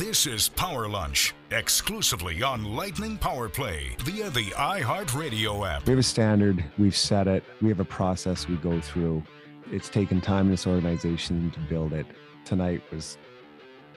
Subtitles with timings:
[0.00, 5.84] This is Power Lunch, exclusively on Lightning Power Play via the iHeartRadio app.
[5.84, 9.22] We have a standard, we've set it, we have a process we go through.
[9.70, 12.06] It's taken time in this organization to build it.
[12.46, 13.18] Tonight was,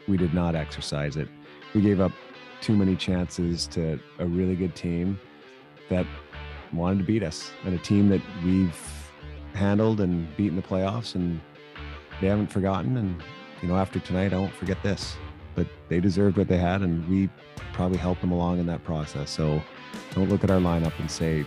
[0.09, 1.29] we did not exercise it.
[1.73, 2.11] We gave up
[2.59, 5.17] too many chances to a really good team
[5.87, 6.05] that
[6.73, 8.77] wanted to beat us and a team that we've
[9.53, 11.39] handled and beaten the playoffs and
[12.19, 12.97] they haven't forgotten.
[12.97, 13.23] And,
[13.61, 15.15] you know, after tonight, I won't forget this
[15.55, 17.29] but they deserved what they had, and we
[17.73, 19.29] probably helped them along in that process.
[19.29, 19.61] So
[20.13, 21.45] don't look at our lineup and say,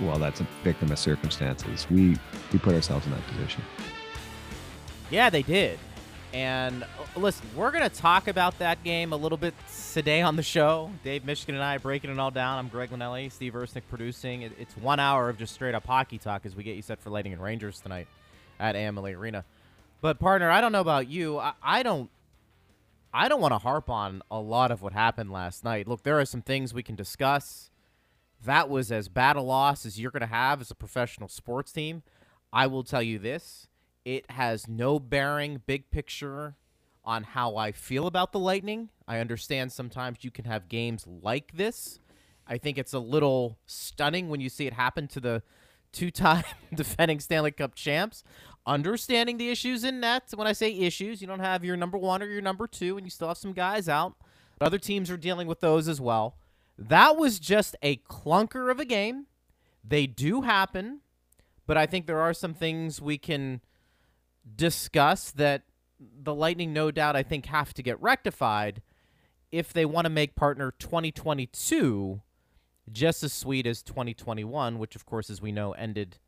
[0.00, 1.86] well, that's a victim of circumstances.
[1.90, 2.16] We
[2.52, 3.62] we put ourselves in that position.
[5.10, 5.78] Yeah, they did.
[6.32, 9.54] And uh, listen, we're going to talk about that game a little bit
[9.94, 10.90] today on the show.
[11.02, 12.58] Dave Mishkin and I breaking it all down.
[12.58, 14.42] I'm Greg Linelli, Steve Ersnick producing.
[14.42, 17.08] It's one hour of just straight up hockey talk as we get you set for
[17.08, 18.08] Lightning and Rangers tonight
[18.60, 19.44] at Amalie Arena.
[20.02, 21.38] But partner, I don't know about you.
[21.38, 22.10] I, I don't
[23.12, 25.88] I don't want to harp on a lot of what happened last night.
[25.88, 27.70] Look, there are some things we can discuss.
[28.44, 31.72] That was as bad a loss as you're going to have as a professional sports
[31.72, 32.02] team.
[32.52, 33.68] I will tell you this
[34.04, 36.56] it has no bearing, big picture,
[37.04, 38.90] on how I feel about the Lightning.
[39.06, 41.98] I understand sometimes you can have games like this.
[42.46, 45.42] I think it's a little stunning when you see it happen to the
[45.92, 48.24] two time defending Stanley Cup champs
[48.66, 50.24] understanding the issues in net.
[50.34, 53.06] When I say issues, you don't have your number one or your number two, and
[53.06, 54.14] you still have some guys out.
[54.58, 56.36] But other teams are dealing with those as well.
[56.76, 59.26] That was just a clunker of a game.
[59.82, 61.00] They do happen,
[61.66, 63.60] but I think there are some things we can
[64.56, 65.62] discuss that
[65.98, 68.82] the Lightning, no doubt, I think have to get rectified
[69.50, 72.20] if they want to make partner 2022
[72.92, 76.18] just as sweet as 2021, which, of course, as we know, ended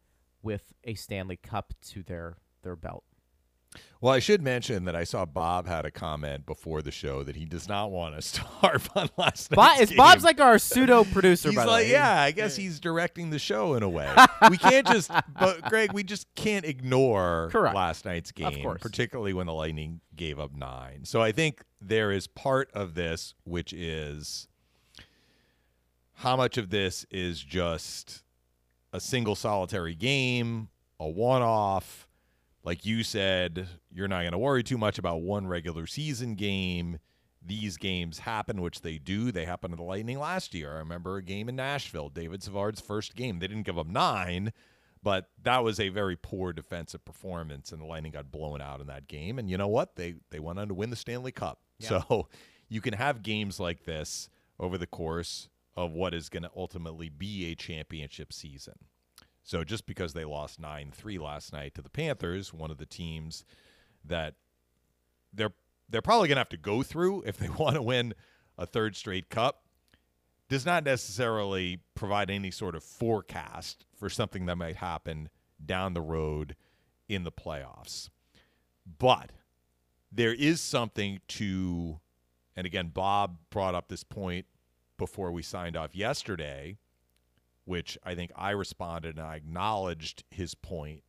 [0.43, 3.05] with a Stanley Cup to their their belt.
[4.01, 7.37] Well, I should mention that I saw Bob had a comment before the show that
[7.37, 9.97] he does not want us to harp on last Bob, night's game.
[9.97, 11.51] Bob's like our pseudo producer.
[11.51, 11.93] he's by like, the way.
[11.93, 14.11] yeah, I guess he's directing the show in a way.
[14.51, 17.77] we can't just, but Greg, we just can't ignore Correct.
[17.77, 18.81] last night's game, course.
[18.81, 21.05] particularly when the Lightning gave up nine.
[21.05, 24.49] So I think there is part of this which is
[26.15, 28.23] how much of this is just
[28.93, 30.69] a single solitary game,
[30.99, 32.09] a one off.
[32.63, 36.99] Like you said, you're not going to worry too much about one regular season game.
[37.45, 39.33] These games happen, which they do.
[39.33, 40.75] They happened to the Lightning last year.
[40.75, 43.39] I remember a game in Nashville, David Savard's first game.
[43.39, 44.53] They didn't give up nine,
[45.03, 48.89] but that was a very poor defensive performance, and the Lightning got blown out in
[48.89, 49.39] that game.
[49.39, 49.97] And you know what?
[49.97, 51.61] They they went on to win the Stanley Cup.
[51.79, 52.29] So
[52.69, 54.29] you can have games like this
[54.59, 58.75] over the course of what is going to ultimately be a championship season.
[59.43, 63.45] So just because they lost 9-3 last night to the Panthers, one of the teams
[64.05, 64.35] that
[65.33, 65.53] they're
[65.89, 68.15] they're probably going to have to go through if they want to win
[68.57, 69.65] a third straight cup,
[70.49, 75.29] does not necessarily provide any sort of forecast for something that might happen
[75.65, 76.55] down the road
[77.09, 78.09] in the playoffs.
[78.99, 79.33] But
[80.13, 82.01] there is something to
[82.57, 84.47] and again Bob brought up this point
[85.01, 86.77] before we signed off yesterday,
[87.65, 91.03] which I think I responded and I acknowledged his point,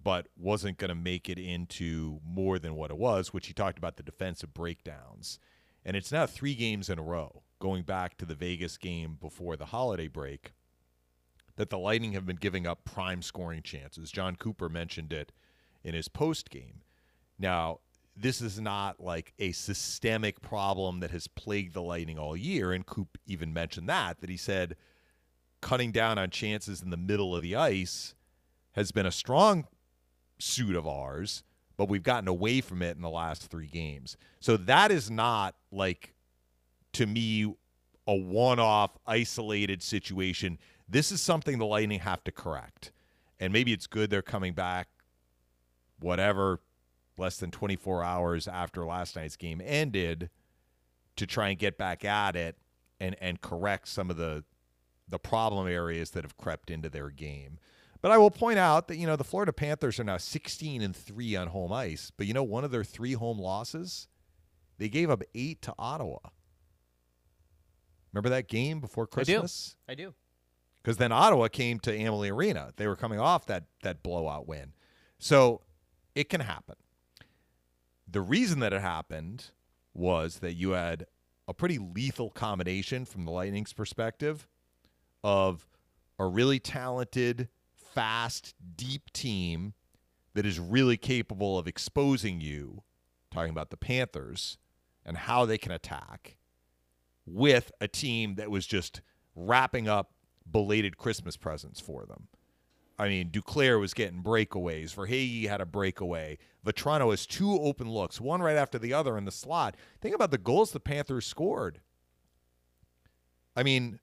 [0.00, 3.78] but wasn't going to make it into more than what it was, which he talked
[3.78, 5.40] about the defensive breakdowns.
[5.84, 9.56] And it's now three games in a row, going back to the Vegas game before
[9.56, 10.52] the holiday break,
[11.56, 14.12] that the Lightning have been giving up prime scoring chances.
[14.12, 15.32] Jon Cooper mentioned it
[15.82, 16.82] in his post game.
[17.40, 17.80] Now,
[18.16, 22.72] this is not like a systemic problem that has plagued the Lightning all year.
[22.72, 24.76] And Coop even mentioned that, that he said
[25.60, 28.14] cutting down on chances in the middle of the ice
[28.72, 29.66] has been a strong
[30.38, 31.42] suit of ours,
[31.76, 34.16] but we've gotten away from it in the last three games.
[34.40, 36.14] So that is not like,
[36.94, 37.54] to me,
[38.06, 40.58] a one off, isolated situation.
[40.88, 42.92] This is something the Lightning have to correct.
[43.38, 44.88] And maybe it's good they're coming back,
[46.00, 46.60] whatever,
[47.20, 50.30] less than 24 hours after last night's game ended
[51.16, 52.56] to try and get back at it
[52.98, 54.42] and and correct some of the
[55.08, 57.58] the problem areas that have crept into their game.
[58.02, 60.96] But I will point out that you know the Florida Panthers are now 16 and
[60.96, 64.08] 3 on home ice, but you know one of their three home losses,
[64.78, 66.18] they gave up 8 to Ottawa.
[68.12, 69.76] Remember that game before Christmas?
[69.88, 70.14] I do.
[70.82, 72.72] because then Ottawa came to Amalie Arena.
[72.76, 74.72] They were coming off that that blowout win,
[75.18, 75.60] so
[76.14, 76.76] it can happen.
[78.10, 79.50] The reason that it happened
[79.94, 81.06] was that you had
[81.46, 84.48] a pretty lethal combination from the Lightning's perspective
[85.22, 85.68] of
[86.18, 89.74] a really talented, fast, deep team
[90.34, 92.82] that is really capable of exposing you.
[93.30, 94.58] Talking about the Panthers
[95.04, 96.36] and how they can attack
[97.26, 99.02] with a team that was just
[99.36, 100.12] wrapping up
[100.50, 102.26] belated Christmas presents for them.
[103.00, 104.94] I mean, Duclair was getting breakaways.
[104.94, 106.36] Verhaeghe had a breakaway.
[106.66, 109.74] Vatrano has two open looks, one right after the other in the slot.
[110.02, 111.80] Think about the goals the Panthers scored.
[113.56, 114.00] I mean,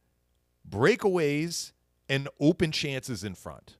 [0.67, 1.73] breakaways
[2.09, 3.77] and open chances in front.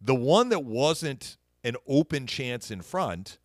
[0.00, 3.36] The one that wasn't an open chance in front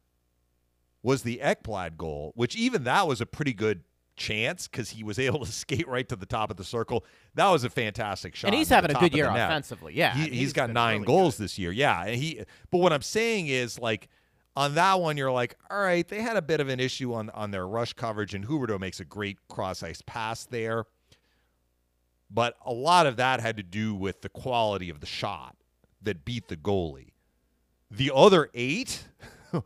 [1.04, 3.84] was the Ekblad goal, which even that was a pretty good
[4.20, 7.04] chance because he was able to skate right to the top of the circle.
[7.34, 8.50] That was a fantastic shot.
[8.50, 9.94] And he's having a good year offensively.
[9.96, 11.46] Yeah, He, he's got nine really goals good.
[11.46, 11.72] this year.
[11.72, 12.44] Yeah, and he.
[12.70, 14.10] But what I'm saying is like
[14.56, 17.30] on that one, you're like, all right, they had a bit of an issue on
[17.32, 20.86] on their rush coverage, and Huberdeau makes a great cross ice pass there.
[22.32, 25.56] But a lot of that had to do with the quality of the shot
[26.02, 27.14] that beat the goalie.
[27.90, 29.04] The other eight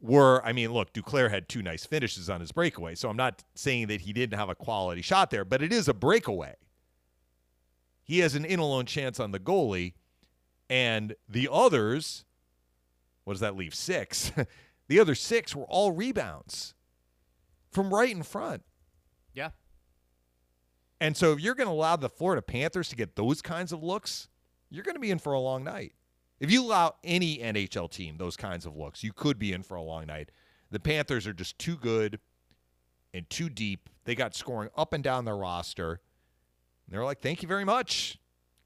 [0.00, 3.42] were, I mean, look, Duclair had two nice finishes on his breakaway, so I'm not
[3.54, 6.54] saying that he didn't have a quality shot there, but it is a breakaway.
[8.02, 9.94] He has an in alone chance on the goalie,
[10.68, 12.24] and the others,
[13.24, 13.74] what does that leave?
[13.74, 14.32] Six.
[14.88, 16.74] the other six were all rebounds
[17.72, 18.62] from right in front.
[19.34, 19.50] Yeah.
[21.00, 23.82] And so if you're going to allow the Florida Panthers to get those kinds of
[23.82, 24.28] looks,
[24.70, 25.92] you're going to be in for a long night.
[26.38, 29.76] If you allow any NHL team those kinds of looks, you could be in for
[29.76, 30.30] a long night.
[30.70, 32.18] The Panthers are just too good
[33.14, 33.88] and too deep.
[34.04, 36.00] They got scoring up and down their roster.
[36.88, 38.18] They're like, "Thank you very much.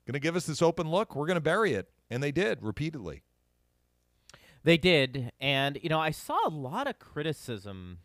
[0.06, 1.14] Going to give us this open look.
[1.14, 3.22] We're going to bury it." And they did repeatedly.
[4.62, 7.98] They did, and you know, I saw a lot of criticism.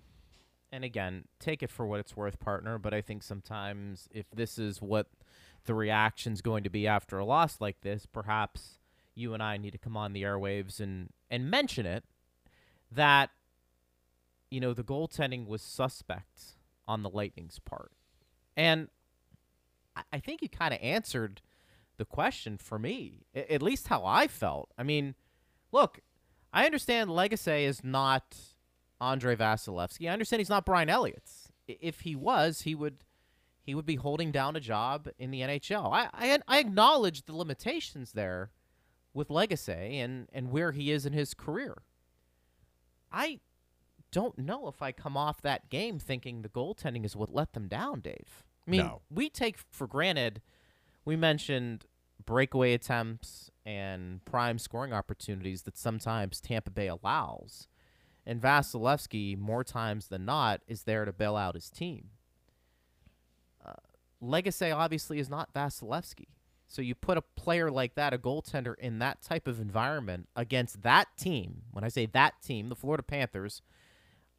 [0.72, 2.78] And again, take it for what it's worth, partner.
[2.78, 5.08] But I think sometimes if this is what
[5.66, 8.80] the reaction's going to be after a loss like this, perhaps
[9.16, 12.04] you and I need to come on the airwaves and and mention it
[12.92, 13.32] that
[14.52, 16.56] you know the goaltending was suspect
[16.88, 17.92] on the Lightning's part,
[18.56, 18.90] and
[19.96, 21.42] I, I think you kind of answered
[21.98, 24.70] the question for me, at least how I felt.
[24.78, 25.16] I mean,
[25.72, 26.02] look,
[26.54, 28.36] I understand Lagacé is not
[29.00, 30.10] Andre Vasilevskiy.
[30.10, 31.24] I understand he's not Brian Elliott.
[31.70, 32.98] I- If he was, he would
[33.64, 35.92] he would be holding down a job in the NHL.
[35.92, 38.52] I I, I acknowledge the limitations there
[39.16, 41.82] with Lagacé and and where he is in his career.
[43.12, 43.40] I
[44.12, 47.68] don't know if I come off that game thinking the goaltending is what let them
[47.68, 48.44] down, Dave.
[48.68, 49.02] I mean, No.
[49.10, 50.42] we take for granted
[51.06, 51.86] we mentioned
[52.26, 57.68] breakaway attempts and prime scoring opportunities that sometimes Tampa Bay allows.
[58.26, 62.10] And Vasilevskiy, more times than not, is there to bail out his team.
[63.64, 63.74] Uh,
[64.24, 66.30] Lagacé obviously is not Vasilevskiy.
[66.68, 70.82] So you put a player like that, a goaltender, in that type of environment against
[70.82, 71.64] that team.
[71.72, 73.62] When I say that team, the Florida Panthers,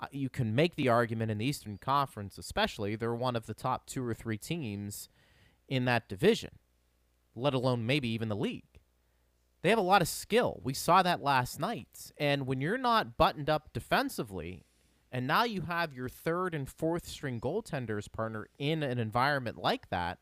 [0.01, 3.55] uh, you can make the argument in the Eastern Conference, especially, they're one of the
[3.55, 5.09] top two or three teams
[5.69, 6.59] in that division,
[7.35, 8.65] let alone maybe even the league.
[9.63, 10.61] They have a lot of skill.
[10.63, 12.13] We saw that last night.
[12.19, 14.65] And when you're not buttoned up defensively,
[15.11, 19.89] and now you have your third and fourth string goaltenders partner in an environment like
[19.89, 20.19] that,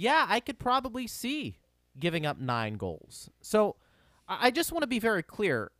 [0.00, 1.58] yeah, I could probably see
[1.98, 3.28] giving up nine goals.
[3.42, 3.76] So
[4.26, 5.70] I I just want to be very clear.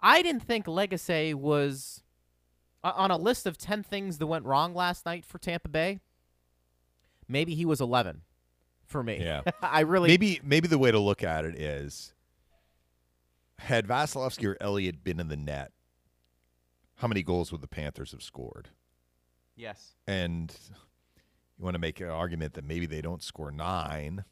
[0.00, 2.02] I didn't think Lagacé was
[2.82, 6.00] on a list of 10 things that went wrong last night for Tampa Bay.
[7.28, 8.22] Maybe he was 11
[8.86, 9.18] for me.
[9.20, 9.42] Yeah.
[9.62, 12.14] I really Maybe maybe the way to look at it is
[13.58, 15.72] had Vasilevskiy or Elliott been in the net,
[16.96, 18.68] how many goals would the Panthers have scored?
[19.56, 19.96] Yes.
[20.06, 20.56] And
[21.60, 24.24] you want to make an argument that maybe they don't score nine.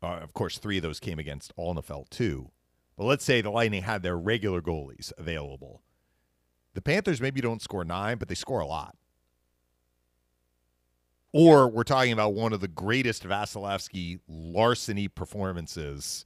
[0.00, 2.52] Uh, of course, three of those came against Alnefelt too.
[2.96, 5.82] But let's say the Lightning had their regular goalies available.
[6.74, 8.96] The Panthers maybe don't score nine, but they score a lot.
[11.32, 16.24] Or we're talking about one of the greatest Vasilevskiy larceny performances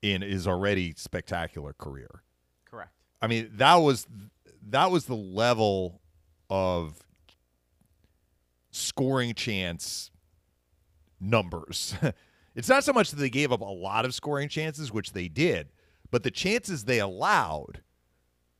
[0.00, 2.22] in his already spectacular career.
[2.64, 2.92] Correct.
[3.20, 4.06] I mean, that was
[4.70, 6.00] that was the level
[6.48, 6.94] of
[8.78, 10.10] scoring chance
[11.20, 11.94] numbers.
[12.54, 15.28] it's not so much that they gave up a lot of scoring chances, which they
[15.28, 15.68] did,
[16.10, 17.82] but the chances they allowed,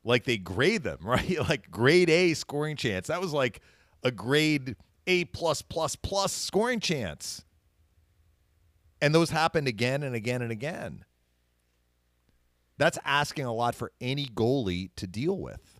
[0.03, 1.39] like they grade them, right?
[1.47, 3.07] Like grade A scoring chance.
[3.07, 3.61] That was like
[4.03, 4.75] a grade
[5.07, 7.43] A plus plus plus scoring chance.
[9.01, 11.05] And those happened again and again and again.
[12.77, 15.78] That's asking a lot for any goalie to deal with.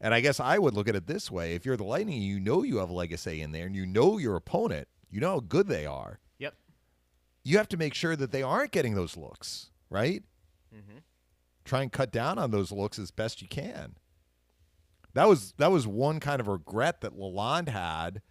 [0.00, 1.54] And I guess I would look at it this way.
[1.54, 4.34] If you're the Lightning, you know you have Lagacé in there and you know your
[4.34, 6.20] opponent, you know how good they are.
[6.38, 6.54] Yep.
[7.44, 10.22] You have to make sure that they aren't getting those looks, right?
[10.74, 10.98] Mm-hmm.
[11.64, 13.96] try and cut down on those looks as best you can.
[15.14, 18.22] That was that was one kind of regret that Lalonde had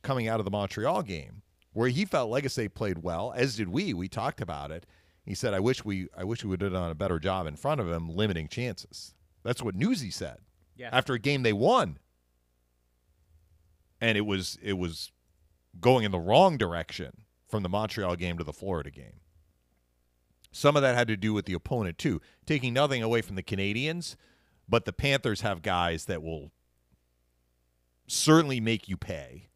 [0.00, 1.42] coming out of the Montreal game,
[1.74, 3.92] where he felt Lagacé played well, as did we.
[3.92, 4.86] We talked about it.
[5.26, 7.56] He said, "I wish we I wish we would have done a better job in
[7.56, 10.38] front of him, limiting chances." That's what Newsy said
[10.76, 10.88] Yeah.
[10.92, 11.98] after a game they won,
[14.00, 15.12] and it was it was
[15.80, 19.20] going in the wrong direction from the Montreal game to the Florida game.
[20.50, 23.42] Some of that had to do with the opponent too, taking nothing away from the
[23.42, 24.16] Canadiens,
[24.68, 26.52] but the Panthers have guys that will
[28.06, 29.48] certainly make you pay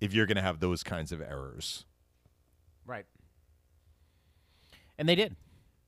[0.00, 1.86] if you're going to have those kinds of errors.
[2.84, 3.06] Right.
[4.98, 5.36] And they did.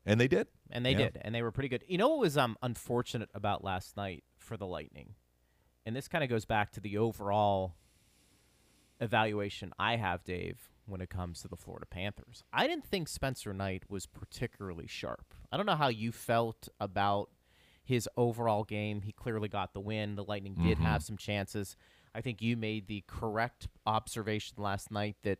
[0.06, 0.46] And they did.
[0.70, 0.98] And they Yeah.
[1.10, 1.18] did.
[1.22, 1.84] And they were pretty good.
[1.86, 5.14] You know what was um unfortunate about last night for the Lightning?
[5.84, 7.76] And this kind of goes back to the overall
[9.00, 12.42] evaluation I have, Dave, when it comes to the Florida Panthers.
[12.52, 15.34] I didn't think Spencer Knight was particularly sharp.
[15.52, 17.30] I don't know how you felt about
[17.84, 19.02] his overall game.
[19.02, 20.16] He clearly got the win.
[20.16, 21.76] The Lightning did have some chances.
[22.14, 25.38] I think you made the correct observation last night that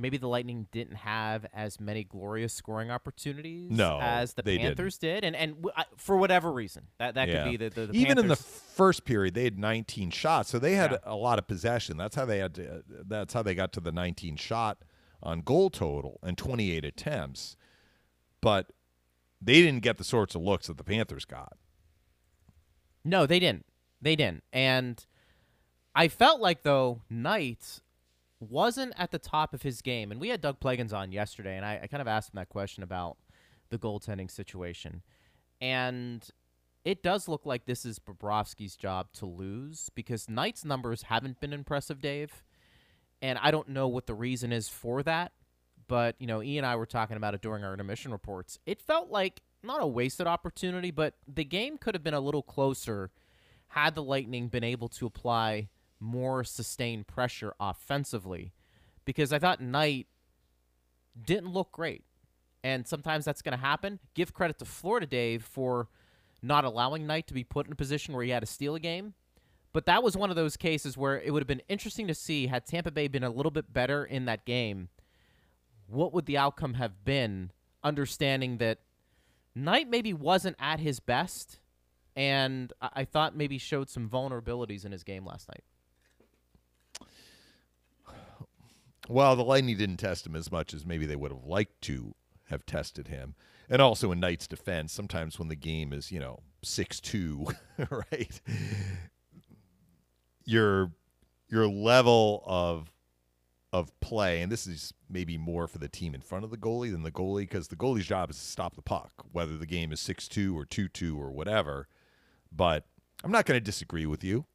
[0.00, 4.76] maybe the Lightning didn't have as many glorious scoring opportunities No, as the they didn't.
[4.76, 7.44] Panthers did, and and w- I- for whatever reason that that Yeah.
[7.44, 10.58] could be the, the, the even in the first period they had 19 shots so
[10.58, 10.98] they had Yeah.
[11.04, 13.92] a lot of possession that's how they had to, that's how they got to the
[13.92, 14.78] 19 shot
[15.22, 17.56] on goal total and 28 attempts
[18.40, 18.72] but
[19.42, 21.56] they didn't get the sorts of looks that the panthers got
[23.04, 23.64] No, they didn't.
[24.02, 24.44] They didn't.
[24.52, 25.04] And
[25.94, 27.80] I felt like though Knight
[28.40, 30.10] wasn't at the top of his game.
[30.10, 32.48] And we had Doug Plagens on yesterday, and I, I kind of asked him that
[32.48, 33.18] question about
[33.68, 35.02] the goaltending situation.
[35.60, 36.26] And
[36.84, 41.52] it does look like this is Bobrovsky's job to lose because Knight's numbers haven't been
[41.52, 42.42] impressive, Dave.
[43.22, 45.32] And I don't know what the reason is for that.
[45.86, 48.58] But, you know, E and I were talking about it during our intermission reports.
[48.64, 52.42] It felt like not a wasted opportunity, but the game could have been a little
[52.42, 53.10] closer
[53.68, 55.68] had the Lightning been able to apply
[56.00, 58.52] more sustained pressure offensively.
[59.04, 60.06] Because I thought Knight
[61.20, 62.04] didn't look great.
[62.62, 64.00] And sometimes that's going to happen.
[64.14, 65.88] Give credit to Florida Dave for
[66.42, 68.80] not allowing Knight to be put in a position where he had to steal a
[68.80, 69.14] game.
[69.72, 72.48] But that was one of those cases where it would have been interesting to see
[72.48, 74.88] had Tampa Bay been a little bit better in that game,
[75.86, 77.52] what would the outcome have been,
[77.84, 78.78] understanding that
[79.54, 81.58] Knight maybe wasn't at his best,
[82.16, 85.64] and I, thought maybe showed some vulnerabilities in his game last night.
[89.08, 92.14] Well the lightning didn't test him as much as maybe they would have liked to
[92.48, 93.34] have tested him
[93.68, 97.54] and also in knight's defense sometimes when the game is you know 6-2
[97.90, 98.40] right
[100.44, 100.92] your
[101.48, 102.92] your level of
[103.72, 106.90] of play, and this is maybe more for the team in front of the goalie
[106.90, 109.92] than the goalie, because the goalie's job is to stop the puck, whether the game
[109.92, 111.86] is six two or two two or whatever.
[112.50, 112.86] But
[113.22, 114.46] I'm not going to disagree with you.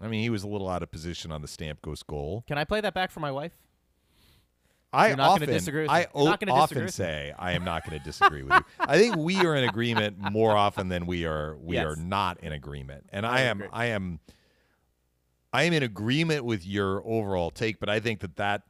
[0.00, 2.44] I mean, he was a little out of position on the Stamkos goal.
[2.46, 3.52] Can I play that back for my wife?
[4.92, 6.24] I You're not gonna often, disagree with I me.
[6.24, 8.64] Not gonna disagree often with say I am not going to disagree with you.
[8.80, 11.84] I think we are in agreement more often than we are we Yes.
[11.86, 13.68] are not in agreement, and I I, am agree.
[13.70, 14.20] I am
[15.52, 18.62] I am in agreement with your overall take, but I think that that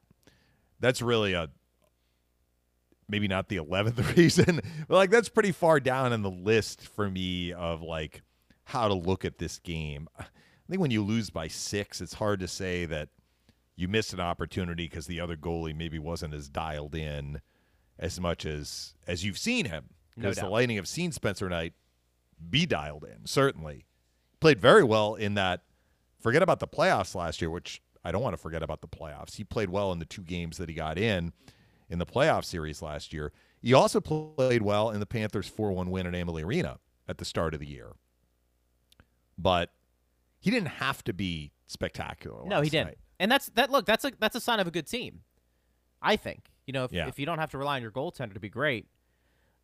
[0.81, 1.51] that's really a
[3.09, 7.09] maybe not the eleventh reason, but like that's pretty far down in the list for
[7.09, 8.23] me of like
[8.65, 10.09] how to look at this game.
[10.69, 13.09] I think when you lose by six, it's hard to say that
[13.75, 17.41] you missed an opportunity because the other goalie maybe wasn't as dialed in
[17.99, 19.85] as much as as you've seen him.
[20.17, 20.53] No Because the doubt.
[20.53, 21.73] Lightning have seen Spencer Knight
[22.51, 23.25] be dialed in.
[23.25, 23.87] Certainly,
[24.41, 25.63] played very well in that.
[26.21, 29.37] Forget about the playoffs last year, which I don't want to forget about the playoffs.
[29.37, 31.33] He played well in the two games that he got in
[31.89, 33.33] in the playoff series last year.
[33.63, 37.25] He also played well in the Panthers 4 1 win at Amalie Arena at the
[37.25, 37.93] start of the year.
[39.39, 39.71] But
[40.41, 42.47] he didn't have to be spectacular.
[42.47, 42.87] No, he didn't.
[42.89, 42.99] night.
[43.21, 43.71] And that's that.
[43.71, 45.21] Look, that's a that's a sign of a good team.
[46.01, 46.51] I think.
[46.67, 47.09] You know, if, Yeah.
[47.09, 48.87] if you don't have to rely on your goaltender to be great,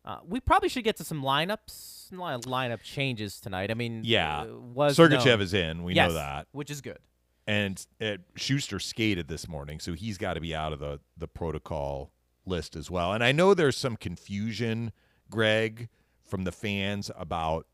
[0.03, 3.71] uh, we probably should get to some lineups, lineup changes tonight.
[3.71, 4.41] I mean, Yeah.
[4.41, 5.41] uh, was Sergachev known.
[5.41, 5.83] is in.
[5.83, 6.47] We Yes, know that.
[6.51, 6.99] which is good.
[7.47, 11.27] and uh, Schuster skated this morning, so he's got to be out of the the
[11.27, 12.11] protocol
[12.45, 13.13] list as well.
[13.13, 14.91] And I know there's some confusion,
[15.29, 15.87] Greg,
[16.23, 17.67] from the fans about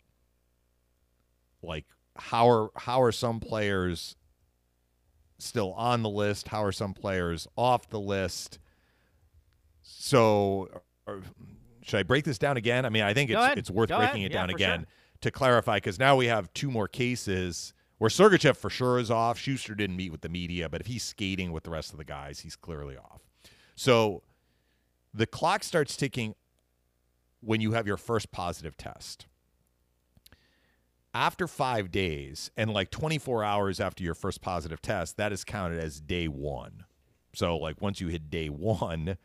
[1.64, 1.86] like
[2.18, 4.16] how are how are some players
[5.40, 6.48] still on the list?
[6.50, 8.60] How are some players off the list?
[9.82, 10.70] So,
[11.08, 11.16] uh,
[11.82, 12.86] should I break this down again?
[12.86, 14.32] I mean, I think it's it's worth Go breaking ahead.
[14.32, 14.88] it down again sure.
[15.22, 19.38] to clarify because now we have two more cases where Sergachev for sure is off.
[19.38, 22.04] Schuster didn't meet with the media, but if he's skating with the rest of the
[22.06, 23.22] guys, he's clearly off.
[23.76, 24.24] So
[25.14, 26.36] the clock starts ticking
[27.42, 29.26] when you have your first positive test.
[31.14, 35.84] After five days and like 24 hours after your first positive test, that is counted
[35.84, 36.86] as day one.
[37.34, 39.18] So, like, once you hit day one,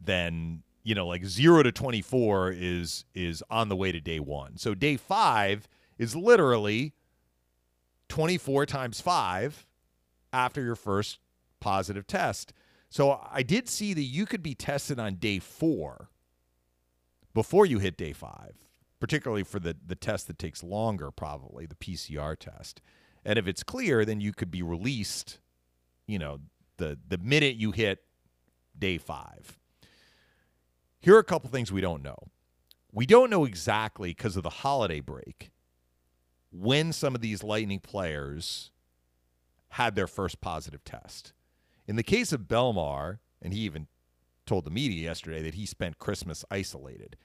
[0.00, 4.56] then you know like 0 to 24 is is on the way to day 1
[4.56, 6.94] so day 5 is literally
[8.08, 9.66] 24 times 5
[10.32, 11.18] after your first
[11.60, 12.52] positive test.
[12.88, 16.08] So i did see that you could be tested on day 4
[17.34, 18.54] before you hit day 5
[19.00, 22.80] particularly for the the test that takes longer probably the PCR test
[23.24, 25.38] and if it's clear then you could be released
[26.06, 26.40] you know
[26.76, 28.00] the the minute you hit
[28.78, 29.58] day 5
[31.00, 32.18] here are a couple things we don't know.
[32.92, 35.50] We don't know exactly because of the holiday break
[36.50, 38.70] when some of these Lightning players
[39.70, 41.32] had their first positive test.
[41.86, 43.86] In the case of Bellemare, and he even
[44.46, 47.16] told the media yesterday that he spent Christmas isolated.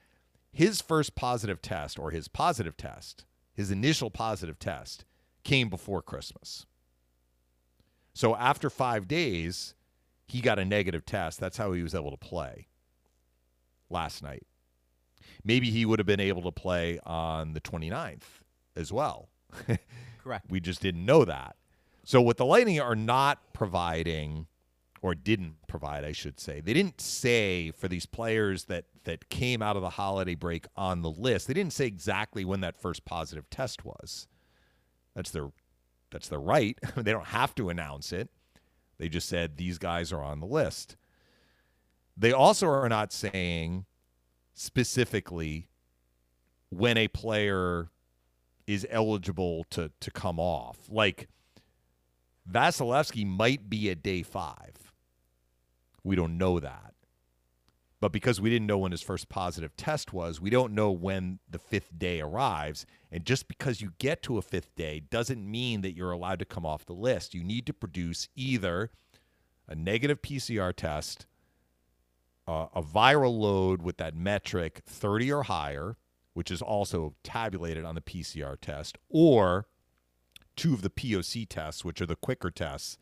[0.54, 5.04] His first positive test, or his positive test, his initial positive test,
[5.42, 6.64] came before Christmas.
[8.12, 9.74] So after five days,
[10.28, 11.40] he got a negative test.
[11.40, 12.68] That's how he was able to play
[13.90, 14.46] last night.
[15.42, 18.42] Maybe he would have been able to play on the 29th
[18.76, 19.28] as well.
[20.22, 20.46] Correct.
[20.48, 21.56] we just didn't know that.
[22.04, 24.46] So what the Lightning are not providing
[25.04, 26.62] or didn't provide, I should say.
[26.62, 31.02] They didn't say for these players that that came out of the holiday break on
[31.02, 31.46] the list.
[31.46, 34.26] They didn't say exactly when that first positive test was.
[35.14, 35.50] That's their
[36.10, 36.78] that's their right.
[36.96, 38.30] they don't have to announce it.
[38.96, 40.96] They just said these guys are on the list.
[42.16, 43.84] They also are not saying
[44.54, 45.68] specifically
[46.70, 47.90] when a player
[48.66, 50.78] is eligible to to come off.
[50.88, 51.28] Like
[52.50, 54.83] Vasilevskiy might be at day five.
[56.04, 56.94] We don't know that.
[58.00, 61.38] But because we didn't know when his first positive test was, we don't know when
[61.50, 62.84] the fifth day arrives.
[63.10, 66.44] And just because you get to a fifth day doesn't mean that you're allowed to
[66.44, 67.34] come off the list.
[67.34, 68.90] You need to produce either
[69.66, 71.26] a negative PCR test
[72.46, 75.96] uh, a viral load with that metric 30 or higher,
[76.34, 79.66] which is also tabulated on the PCR test, or
[80.56, 82.98] two of the POC tests, which are the quicker tests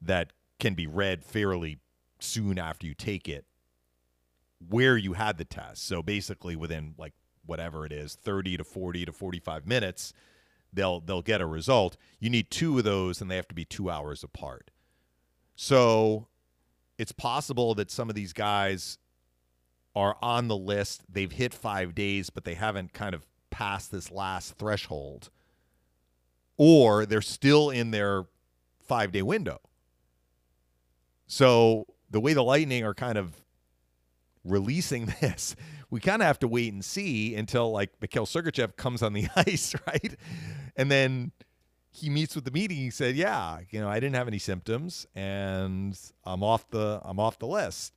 [0.00, 1.78] that can be read fairly
[2.22, 3.44] soon after you take it,
[4.68, 5.86] where you had the test.
[5.86, 7.14] So basically, within like
[7.46, 10.12] whatever it is, 30 to 40 to 45 minutes,
[10.72, 11.96] they'll they'll get a result.
[12.18, 14.70] You need two of those, and they have to be two hours apart.
[15.56, 16.28] So
[16.98, 18.98] it's possible that some of these guys
[19.94, 21.02] are on the list.
[21.08, 25.30] They've hit five days, but they haven't kind of passed this last threshold,
[26.56, 28.26] or they're still in their
[28.78, 29.60] five day window.
[31.26, 33.42] So the way the Lightning are kind of
[34.44, 35.56] releasing this,
[35.90, 39.28] we kind of have to wait and see until like Mikhail Sergachev comes on the
[39.36, 40.16] ice, right?
[40.76, 41.32] And then
[41.90, 42.76] he meets with the meeting.
[42.76, 47.18] He said, "Yeah, you know, I didn't have any symptoms, and I'm off the I'm
[47.18, 47.92] off the list."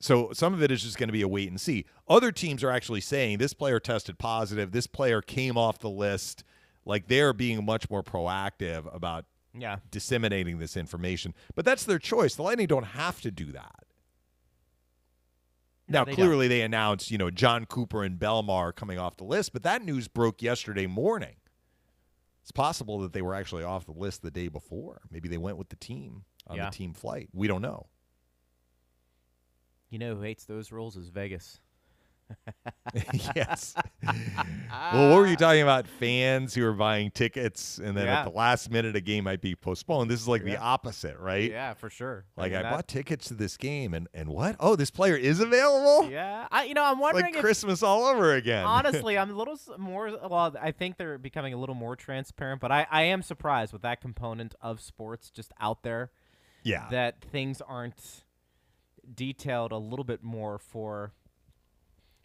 [0.00, 1.86] So some of it is just going to be a wait and see.
[2.08, 6.44] Other teams are actually saying this player tested positive, this player came off the list.
[6.84, 9.76] Like they're being much more proactive about yeah.
[9.90, 11.34] disseminating this information.
[11.54, 12.34] But that's their choice.
[12.34, 13.84] The Lightning don't have to do that.
[15.86, 19.24] No, now, they clearly, they announced, you know, Jon Cooper and Bellemare coming off the
[19.24, 21.36] list, but that news broke yesterday morning.
[22.42, 25.02] It's possible that they were actually off the list the day before.
[25.10, 26.70] Maybe they went with the team on Yeah.
[26.70, 27.28] the team flight.
[27.32, 27.86] We don't know.
[29.90, 31.60] You know who hates those rules is Vegas.
[33.36, 33.74] yes.
[34.02, 35.40] well, what were you ah.
[35.40, 35.86] talking about?
[35.86, 38.20] Fans who are buying tickets, and then Yeah.
[38.20, 40.10] at the last minute, a game might be postponed.
[40.10, 41.50] This is like the opposite, right?
[41.50, 42.24] Yeah, for sure.
[42.36, 44.56] Like mean, I that- bought tickets to this game, and and what?
[44.60, 46.10] Oh, this player is available.
[46.10, 48.64] Yeah, I you know I'm wondering like if Christmas all over again.
[48.64, 52.70] honestly I'm a little more well I think they're becoming a little more transparent, but
[52.70, 56.10] I I am surprised with that component of sports just out there
[56.64, 56.88] yeah.
[56.90, 58.24] that things aren't
[59.14, 61.12] detailed a little bit more for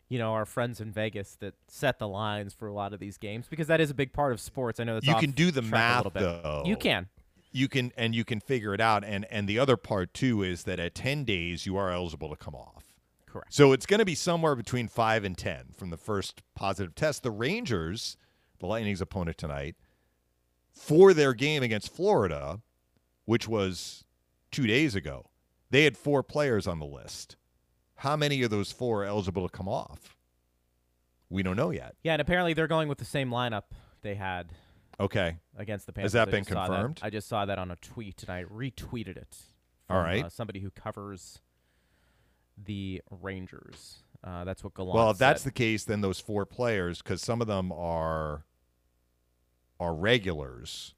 [0.10, 3.18] you know our friends in Vegas that set the lines for a lot of these
[3.18, 4.80] games because that is a big part of sports.
[4.80, 6.64] I know it's you can do the math though.
[6.66, 7.08] You can.
[7.52, 10.64] you can and you can figure it out and and the other part too is
[10.64, 12.84] that at 10 days you are eligible to come off
[13.28, 13.54] Correct.
[13.54, 17.24] so it's going to be somewhere between 5 and 10 from the first positive test
[17.24, 18.18] the rangers
[18.60, 19.76] the lightning's opponent tonight
[20.72, 22.60] for their game against florida
[23.26, 24.04] which was
[24.52, 25.26] 2 days ago
[25.72, 27.36] they had four players on the list
[28.00, 30.16] how many of those four are eligible to come off
[31.30, 33.64] we don't know yet Yeah, and apparently they're going with the same lineup
[34.02, 34.52] they had
[35.00, 36.14] okay against the Panthers.
[36.14, 36.74] Has that been just saw that.
[36.74, 37.00] confirmed?
[37.02, 39.38] I just saw that on a tweet and I retweeted it.
[39.90, 40.26] All from, right.
[40.26, 41.40] uh, somebody who covers
[42.58, 44.04] the Rangers.
[44.24, 45.50] Uh, that's what Gallant Well, if that's said.
[45.50, 48.46] the case, then those four players, because some of them are
[49.80, 50.94] are regulars,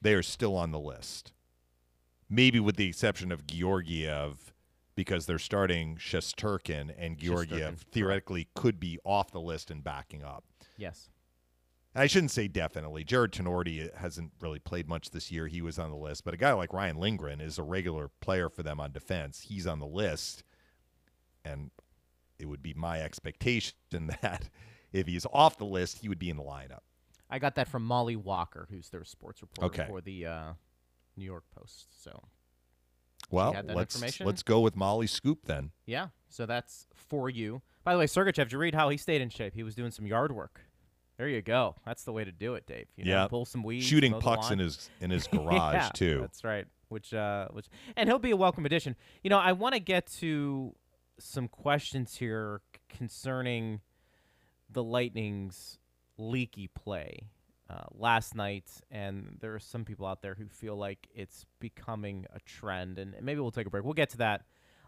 [0.00, 1.32] they are still on the list.
[2.30, 4.51] Maybe with the exception of Georgiev,
[4.94, 10.22] because they're starting Shesterkin, and Georgiev Shesterkin, theoretically could be off the list and backing
[10.22, 10.44] up.
[10.76, 11.08] yes.
[11.94, 13.04] I shouldn't say definitely.
[13.04, 15.46] Jarred Tinordi hasn't really played much this year.
[15.46, 18.48] He was on the list, but a guy like Ryan Lindgren is a regular player
[18.48, 19.42] for them on defense.
[19.42, 20.42] He's on the list,
[21.44, 21.70] and
[22.38, 23.74] it would be my expectation
[24.22, 24.48] that
[24.90, 26.80] if he's off the list, he would be in the lineup.
[27.28, 29.86] I got that from Mollie Walker, who's their sports reporter Okay.
[29.90, 30.52] for the uh,
[31.18, 31.88] New York Post.
[32.02, 32.22] So
[33.30, 35.70] Well, let's let's go with Mollie Scoop then.
[35.86, 37.62] yeah, so that's for you.
[37.84, 39.54] By the way, Sergachev, did you read how he stayed in shape?
[39.54, 40.60] He was doing some yard work.
[41.18, 41.76] There you go.
[41.84, 42.86] That's the way to do it, Dave.
[42.96, 43.26] You know, Yeah.
[43.28, 46.18] pull some weeds, Shooting pucks in his in his garage yeah, too.
[46.20, 46.66] That's right.
[46.88, 48.96] Which uh which and he'll be a welcome addition.
[49.22, 50.74] You know, I want to get to
[51.18, 53.80] some questions here concerning
[54.70, 55.78] the Lightning's
[56.18, 57.28] leaky play
[57.72, 62.26] uh, last night, and there are some people out there who feel like it's becoming
[62.34, 63.84] a trend, and maybe we'll take a break.
[63.84, 64.42] We'll get to that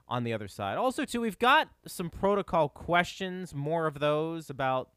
[0.09, 0.77] on the other side.
[0.77, 4.91] Also, too, we've got some protocol questions, more of those about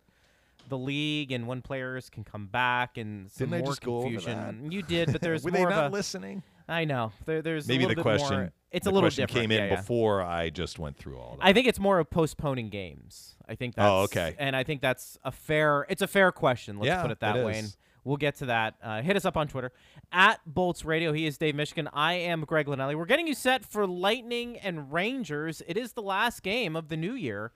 [0.69, 4.10] the league and when players can come back and some Didn't more just go over
[4.10, 4.71] confusion.
[4.71, 5.89] You did, but there's Were more they not a.
[5.89, 6.43] listening?
[6.67, 8.38] I know there, there's a Maybe the question.
[8.38, 9.32] More, it's the a little different.
[9.32, 9.75] came in yeah, yeah.
[9.77, 11.45] before I just went through all that.
[11.45, 13.36] I think it's more of postponing games.
[13.47, 14.36] I think that's Oh, okay.
[14.38, 16.77] And I think that's a fair it's a fair question.
[16.77, 17.53] Let's Yeah, put it that it way.
[17.53, 17.58] is.
[17.60, 18.75] And we'll get to that.
[18.84, 19.71] Uh, hit us up on Twitter
[20.12, 21.13] at Bolts Radio.
[21.13, 21.88] He is Dave Mishkin.
[21.93, 22.95] I am Greg Linelli.
[22.95, 25.62] We're getting you set for Lightning and Rangers.
[25.67, 27.53] It is the last game of the new year.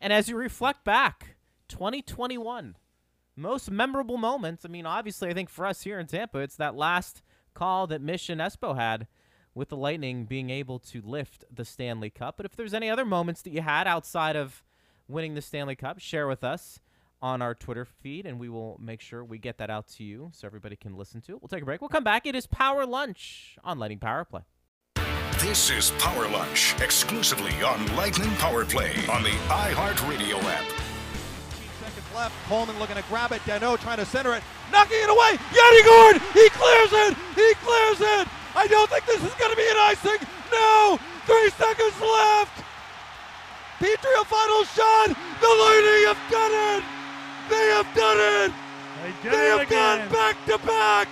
[0.00, 1.36] And as you reflect back,
[1.68, 2.76] 2021,
[3.36, 4.64] most memorable moments.
[4.64, 7.22] I mean, obviously, I think for us here in Tampa, it's that last
[7.54, 9.06] call that Mishkin Espo had
[9.54, 12.36] with the Lightning being able to lift the Stanley Cup.
[12.36, 14.62] But if there's any other moments that you had outside of
[15.08, 16.80] winning the Stanley Cup, share with us
[17.20, 20.30] on our Twitter feed, and we will make sure we get that out to you
[20.32, 21.42] so everybody can listen to it.
[21.42, 21.80] We'll take a break.
[21.80, 22.26] We'll come back.
[22.26, 24.42] It is Power Lunch on Lightning Power Play.
[25.38, 30.81] This is Power Lunch, exclusively on Lightning Power Play on the iHeartRadio app.
[32.14, 32.34] Left.
[32.48, 33.40] Coleman looking to grab it.
[33.42, 34.42] Danault trying to center it.
[34.70, 35.38] Knocking it away.
[35.52, 36.20] Yanni Gourde.
[36.34, 37.16] He clears it.
[37.34, 38.28] He clears it.
[38.54, 40.20] I don't think this is going to be an icing.
[40.52, 40.98] No.
[41.24, 42.64] Three seconds left.
[43.80, 45.08] Petry, final shot.
[45.40, 46.84] The Lightning have done it.
[47.48, 48.52] They have done it.
[49.02, 49.98] They did They it have again.
[50.00, 51.08] gone back to back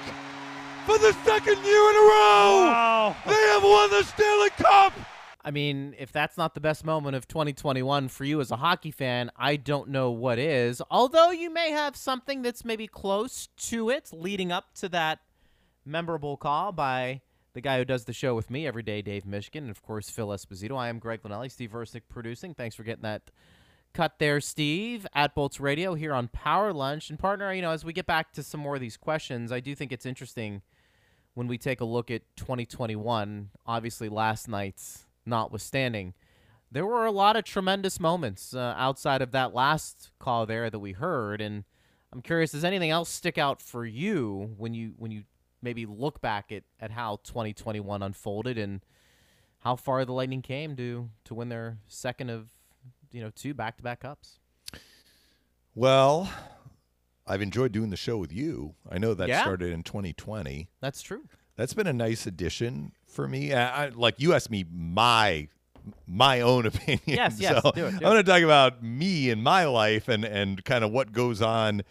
[0.87, 2.67] for the second year in a row.
[2.69, 3.17] Wow.
[3.27, 4.93] They have won the Stanley Cup.
[5.43, 8.91] I mean, if that's not the best moment of 2021 for you as a hockey
[8.91, 10.83] fan, I don't know what is.
[10.91, 15.21] Although you may have something that's maybe close to it leading up to that
[15.85, 17.23] memorable call by
[17.55, 20.11] the guy who does the show with me every day, Dave Mishkin, and of course,
[20.11, 20.77] Phil Esposito.
[20.77, 22.55] I am Greg Linelli, Steve Versnick producing.
[22.55, 23.31] Thanks for getting that
[23.93, 27.11] cut there, Steve, at Bolts Radio here on Power Lunch.
[27.11, 29.61] And partner, you know, as we get back to some more of these questions, I
[29.61, 30.63] do think it's interesting
[31.35, 36.13] when we take a look at 2021, obviously last night's notwithstanding,
[36.71, 40.79] there were a lot of tremendous moments uh, outside of that last call there that
[40.79, 41.41] we heard.
[41.41, 41.65] And
[42.13, 45.25] I'm curious, does anything else stick out for you when you when you
[45.63, 48.81] maybe look back at, at how 2021 unfolded and
[49.61, 52.51] how far the Lightning came to to win their second of
[53.13, 54.39] you know two back to back cups?
[55.75, 56.31] Well,
[57.27, 58.75] I've enjoyed doing the show with you.
[58.91, 59.43] I know that Yeah.
[59.43, 60.69] started in 2020.
[60.81, 61.29] That's true.
[61.61, 63.53] That's been a nice addition for me.
[63.53, 65.49] I, I, like you asked me my
[66.07, 67.03] my own opinion.
[67.05, 70.09] Yes, yes, So do it, do I'm going to talk about me and my life
[70.09, 71.83] and and kind of what goes on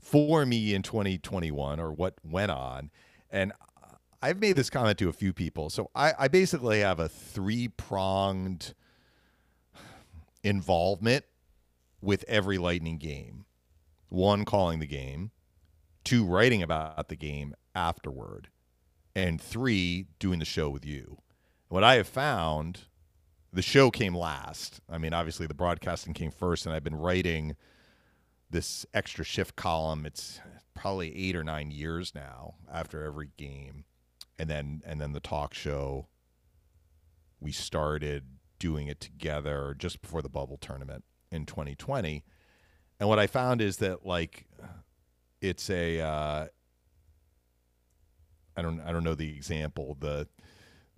[0.00, 2.90] for me in 2021 or what went on.
[3.30, 3.52] And
[4.22, 5.68] I've made this comment to a few people.
[5.68, 8.72] So I, I basically have a three pronged
[10.42, 11.26] involvement
[12.00, 13.44] with every Lightning game.
[14.08, 15.32] One, calling the game.
[16.02, 18.48] Two, writing about the game afterward.
[19.14, 21.18] And three, doing the show with you.
[21.68, 22.82] What I have found,
[23.52, 24.80] the show came last.
[24.88, 27.56] I mean, obviously the broadcasting came first, and I've been writing
[28.50, 30.06] this extra shift column.
[30.06, 30.40] It's
[30.74, 33.84] probably eight or nine years now after every game.
[34.38, 36.06] And then and then the talk show
[37.40, 38.24] we started
[38.58, 42.24] doing it together just before the bubble tournament in 2020.
[42.98, 44.46] And what I found is that like
[45.40, 46.46] it's a uh,
[48.58, 50.26] I don't I don't know the example the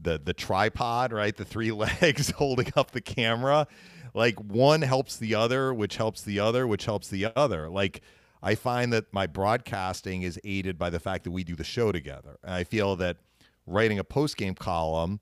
[0.00, 1.36] the the tripod right?
[1.36, 1.70] The three
[2.00, 3.66] legs holding up the camera.
[4.14, 7.68] Like one helps the other which helps the other which helps the other.
[7.68, 8.00] Like
[8.42, 11.92] I find that my broadcasting is aided by the fact that we do the show
[11.92, 12.38] together.
[12.42, 13.18] And I feel that
[13.66, 15.20] writing a post game column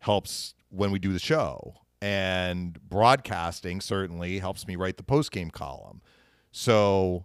[0.00, 1.74] helps when we do the show.
[2.02, 6.02] And broadcasting certainly helps me write the post game column.
[6.50, 7.24] So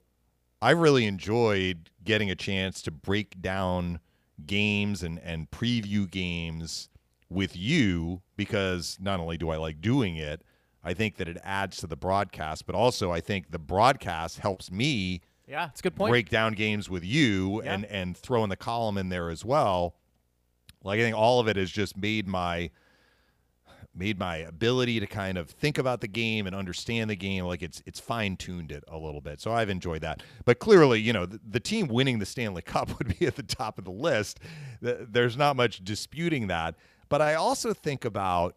[0.61, 3.99] I really enjoyed getting a chance to break down
[4.45, 6.89] games and, and preview games
[7.29, 10.41] with you because not only do I like doing it,
[10.83, 14.71] I think that it adds to the broadcast, but also I think the broadcast helps
[14.71, 16.11] me Yeah, it's a good point.
[16.11, 17.73] break down games with you Yeah.
[17.73, 19.95] and and throw in the column in there as well.
[20.83, 22.69] Like I think all of it has just made my
[23.97, 27.61] made my ability to kind of think about the game and understand the game like
[27.61, 29.41] it's it's fine tuned it a little bit.
[29.41, 30.23] So I've enjoyed that.
[30.45, 33.43] But clearly, you know, the, the team winning the Stanley Cup would be at the
[33.43, 34.39] top of the list.
[34.81, 36.75] There's not much disputing that.
[37.09, 38.55] But I also think about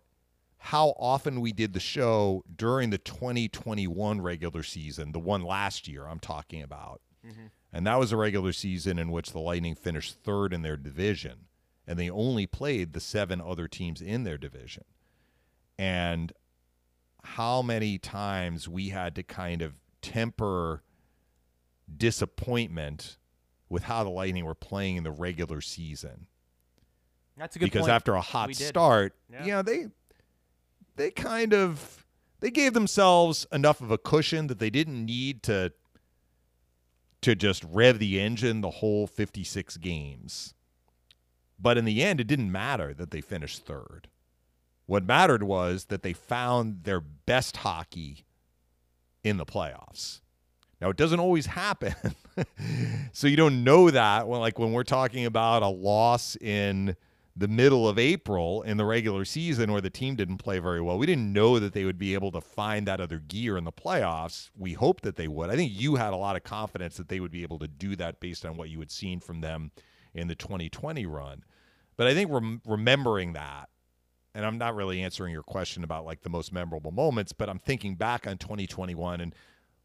[0.59, 6.07] how often we did the show during the 2021 regular season, the one last year
[6.07, 7.00] I'm talking about.
[7.26, 7.46] Mm-hmm.
[7.72, 11.46] And that was a regular season in which the Lightning finished third in their division,
[11.87, 14.85] and they only played the seven other teams in their division.
[15.81, 16.31] And
[17.25, 20.83] how many times we had to kind of temper
[21.97, 23.16] disappointment
[23.71, 26.27] with how the Lightning were playing in the regular season
[27.38, 27.93] That's a good because point.
[27.93, 29.45] after a hot start, Yeah.
[29.45, 29.87] you know, they
[30.97, 32.05] they kind of
[32.40, 35.73] they gave themselves enough of a cushion that they didn't need to
[37.23, 40.53] to just rev the engine the whole 56 games.
[41.59, 44.09] But in the end, it didn't matter that they finished third.
[44.90, 48.24] What mattered was that they found their best hockey
[49.22, 50.20] in the playoffs.
[50.81, 51.94] Now it doesn't always happen.
[53.12, 56.96] so you don't know that when like when we're talking about a loss in
[57.37, 60.98] the middle of April in the regular season where the team didn't play very well.
[60.98, 63.70] We didn't know that they would be able to find that other gear in the
[63.70, 64.50] playoffs.
[64.59, 65.50] We hoped that they would.
[65.50, 67.94] I think you had a lot of confidence that they would be able to do
[67.94, 69.70] that based on what you had seen from them
[70.14, 71.44] in the 2020 run.
[71.96, 73.69] But I think rem- remembering that
[74.35, 77.59] and I'm not really answering your question about like the most memorable moments, but I'm
[77.59, 79.35] thinking back on 2021 and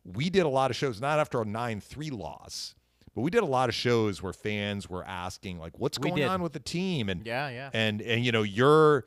[0.03, 2.75] we did a lot of shows not after a 9-3 loss,
[3.15, 6.21] but we did a lot of shows where fans were asking like what's We going
[6.21, 6.27] did.
[6.29, 7.69] on with the team and yeah, yeah.
[7.73, 9.05] and and you know you're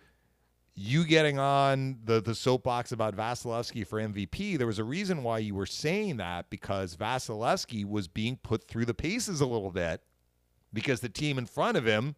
[0.75, 5.39] you getting on the the soapbox about Vasilevskiy for MVP, there was a reason why
[5.39, 10.03] you were saying that because Vasilevskiy was being put through the paces a little bit
[10.73, 12.15] because the team in front of him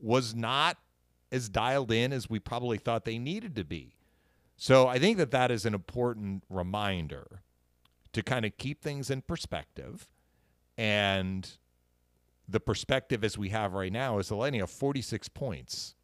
[0.00, 0.78] was not
[1.32, 3.96] as dialed in as we probably thought they needed to be.
[4.56, 7.42] So I think that that is an important reminder
[8.12, 10.08] to kind of keep things in perspective.
[10.76, 11.48] And
[12.48, 15.94] the perspective as we have right now is the Lightning have 46 points,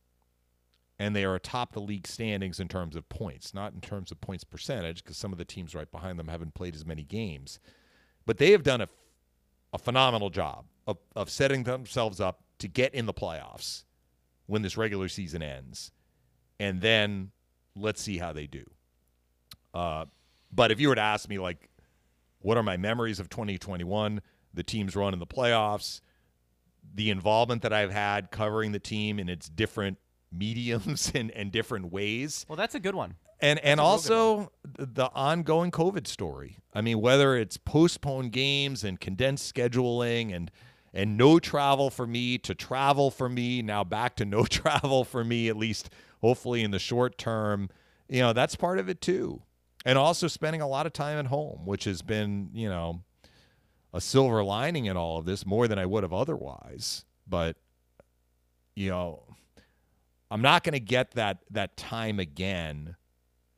[0.98, 4.20] and they are atop the league standings in terms of points, not in terms of
[4.20, 7.58] points percentage, because some of the teams right behind them haven't played as many games.
[8.24, 8.88] But they have done a,
[9.72, 13.84] a phenomenal job of, of setting themselves up to get in the playoffs
[14.46, 15.92] when this regular season ends.
[16.58, 17.32] And then
[17.74, 18.64] let's see how they do.
[19.74, 20.06] Uh,
[20.52, 21.68] but if you were to ask me, like,
[22.40, 24.20] what are my memories of 2021,
[24.54, 26.00] the team's run in the playoffs,
[26.94, 29.98] the involvement that I've had covering the team in its different
[30.32, 33.14] mediums and, and different ways well, that's a good one.
[33.40, 36.58] and and a real good also th- the ongoing COVID story.
[36.74, 40.50] I mean, whether it's postponed games and condensed scheduling and
[40.96, 45.22] and no travel for me to travel for me now back to no travel for
[45.22, 45.90] me at least
[46.22, 47.68] hopefully in the short term.
[48.08, 49.42] You know, that's part of it too.
[49.84, 53.02] And also spending a lot of time at home, which has been, you know,
[53.92, 57.04] a silver lining in all of this more than I would have otherwise.
[57.28, 57.56] But
[58.74, 59.22] you know,
[60.30, 62.96] I'm not going to get that that time again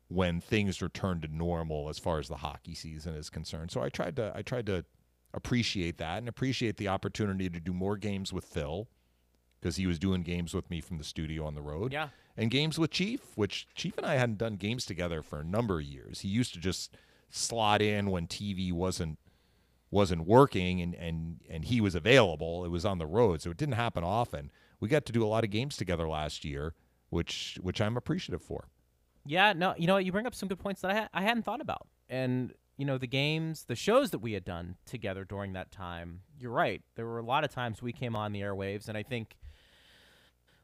[0.09, 3.71] when things return to normal as far as the hockey season is concerned.
[3.71, 4.85] So I tried to I tried to
[5.35, 8.89] appreciate that and appreciate the opportunity to do more games with Phil
[9.61, 11.93] because he was doing games with me from the studio on the road.
[11.93, 12.09] Yeah.
[12.37, 15.81] And games with Chief, which Chief and I hadn't done games together for a number
[15.81, 16.21] of years.
[16.21, 16.97] He used to just
[17.31, 19.19] slot in when TV wasn't
[19.91, 22.65] wasn't working and and and he was available.
[22.65, 24.51] It was on the road, so it didn't happen often.
[24.81, 26.75] We got to do a lot of games together last year,
[27.11, 28.69] which which I'm appreciative for.
[29.27, 30.05] Yeah, no, you know what?
[30.05, 31.87] You bring up some good points that I, ha- I hadn't thought about.
[32.09, 36.21] And, you know, the games, the shows that we had done together during that time,
[36.39, 36.81] you're right.
[36.95, 39.37] There were a lot of times we came on the airwaves, and I think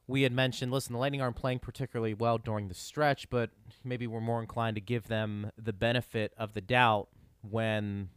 [0.06, 3.50] we had mentioned listen, the Lightning aren't playing particularly well during the stretch, but
[3.82, 7.08] maybe we're more inclined to give them the benefit of the doubt
[7.42, 8.10] when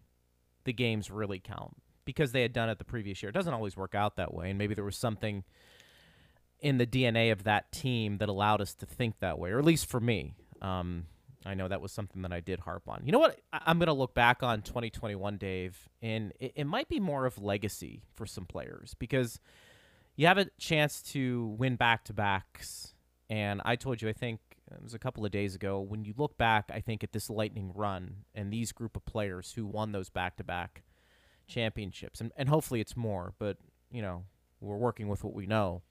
[0.63, 3.31] the games really count because they had done it the previous year.
[3.31, 5.43] It doesn't always work out that way, and maybe there was something
[6.59, 9.65] in the DNA of that team that allowed us to think that way, or at
[9.65, 10.35] least for me.
[10.61, 11.07] Um,
[11.45, 13.01] I know that was something that I did harp on.
[13.05, 13.39] You know what?
[13.53, 17.25] I- I'm going to look back on 2021, Dave, and it, it might be more
[17.25, 19.39] of legacy for some players because
[20.15, 22.93] you have a chance to win back to backs.
[23.29, 24.39] And I told you, I think
[24.71, 25.79] it was a couple of days ago.
[25.79, 29.53] When you look back, I think at this Lightning run and these group of players
[29.53, 30.83] who won those back-to-back
[31.47, 33.57] championships, and, and hopefully it's more, but
[33.91, 34.25] you know
[34.59, 35.81] we're working with what we know,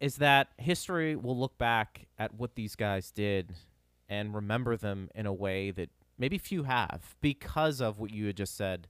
[0.00, 3.54] is that history will look back at what these guys did
[4.10, 8.36] and remember them in a way that maybe few have because of what you had
[8.36, 8.88] just said,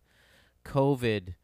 [0.65, 1.35] COVID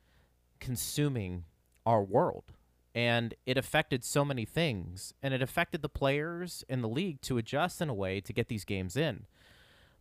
[0.59, 1.45] consuming
[1.85, 2.55] our world.
[2.95, 7.37] And it affected so many things and it affected the players in the league to
[7.37, 9.27] adjust in a way to get these games in.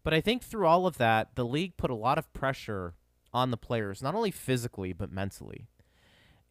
[0.01, 2.93] But i think through all of that the league put a lot of pressure
[3.33, 5.67] on the players not only physically but mentally.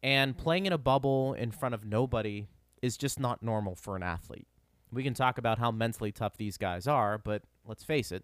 [0.03, 2.47] And playing in a bubble in front of nobody
[2.81, 4.47] is just not normal for an athlete
[4.95, 8.23] we can talk about how mentally tough these guys are but let's face it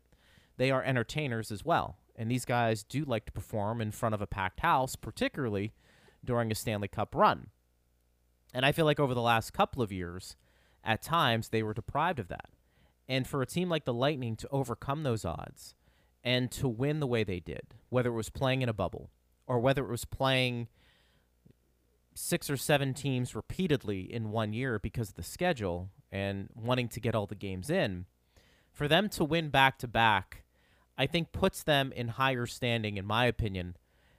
[0.57, 4.21] they are entertainers as well and these guys do like to perform in front of
[4.21, 5.73] a packed house particularly
[6.23, 7.47] during a stanley cup run
[8.53, 10.35] and I feel like over the last couple of years,
[10.83, 12.49] at times they were deprived of that.
[13.07, 15.75] And for a team like the Lightning to overcome those odds
[16.23, 19.09] and to win the way they did, whether it was playing in a bubble
[19.47, 20.67] or whether it was playing
[22.13, 26.99] six or seven teams repeatedly in one year because of the schedule and wanting to
[26.99, 28.05] get all the games in,
[28.71, 30.43] for them to win back to back,
[30.97, 33.75] I think puts them in higher standing, in my opinion,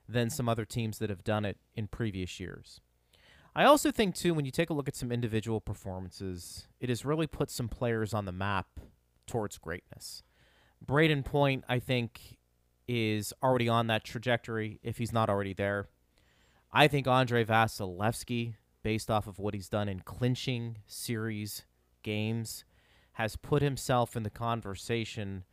[0.08, 2.80] than some other teams that have done it in previous years.
[3.54, 7.04] I also think too when you take a look at some individual performances, it has
[7.04, 8.66] really put some players on the map
[9.26, 10.22] towards greatness.
[10.84, 12.38] Brayden Point, I think,
[12.88, 15.88] is already on that trajectory if he's not already there.
[16.72, 21.62] I think Andrei Vasilevskiy, based off of what he's done in clinching series
[22.02, 22.64] games,
[23.14, 25.44] has put himself in the conversation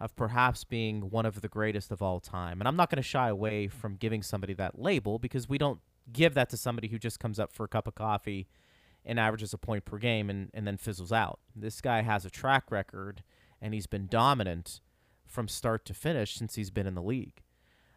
[0.00, 2.60] of perhaps being one of the greatest of all time.
[2.60, 5.80] And I'm not going to shy away from giving somebody that label because we don't
[6.12, 8.48] give that to somebody who just comes up for a cup of coffee
[9.04, 11.38] and averages a point per game and, and then fizzles out.
[11.54, 13.22] This guy has a track record
[13.60, 14.80] and he's been dominant
[15.26, 17.42] from start to finish since he's been in the league.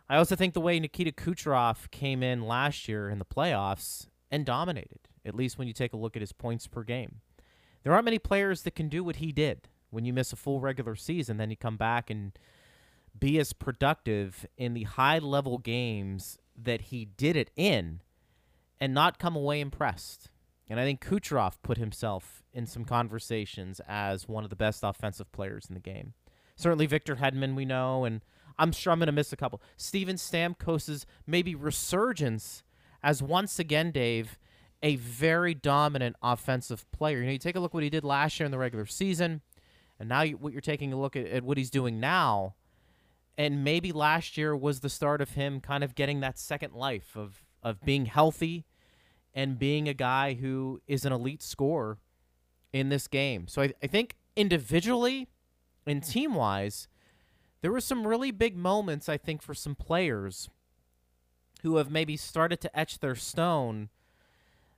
[0.09, 4.45] I also think the way Nikita Kucherov came in last year in the playoffs and
[4.45, 7.21] dominated, at least when you take a look at his points per game.
[7.83, 9.67] There aren't many players that can do what he did.
[9.89, 12.37] When you miss a full regular season, then you come back and
[13.17, 18.01] be as productive in the high level games that he did it in
[18.79, 20.29] and not come away impressed.
[20.69, 25.31] And I think Kucherov put himself in some conversations as one of the best offensive
[25.31, 26.13] players in the game.
[26.55, 28.21] Certainly Victor Hedman, we know, and
[28.59, 29.61] I'm sure I'm going to miss a couple.
[29.77, 32.63] Steven Stamkos's maybe resurgence
[33.03, 34.37] as once again, Dave,
[34.83, 37.19] a very dominant offensive player.
[37.19, 39.41] You know, you take a look what he did last year in the regular season,
[39.99, 42.55] and now you, what you're taking a look at, at what he's doing now–
[43.37, 47.15] and maybe last year was the start of him kind of getting that second life
[47.15, 48.65] of of being healthy
[49.33, 51.97] and being a guy who is an elite scorer
[52.71, 53.47] in this game.
[53.47, 55.27] So I, I think individually
[55.85, 56.87] and team wise,
[57.61, 60.49] there were some really big moments, I think, for some players
[61.61, 63.89] who have maybe started to etch their stone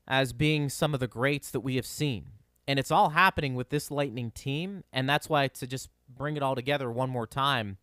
[0.10, 2.30] as being some of the greats that we have seen.
[2.68, 4.84] And it's all happening with this Lightning team.
[4.92, 7.78] And that's why, to just bring it all together one more time,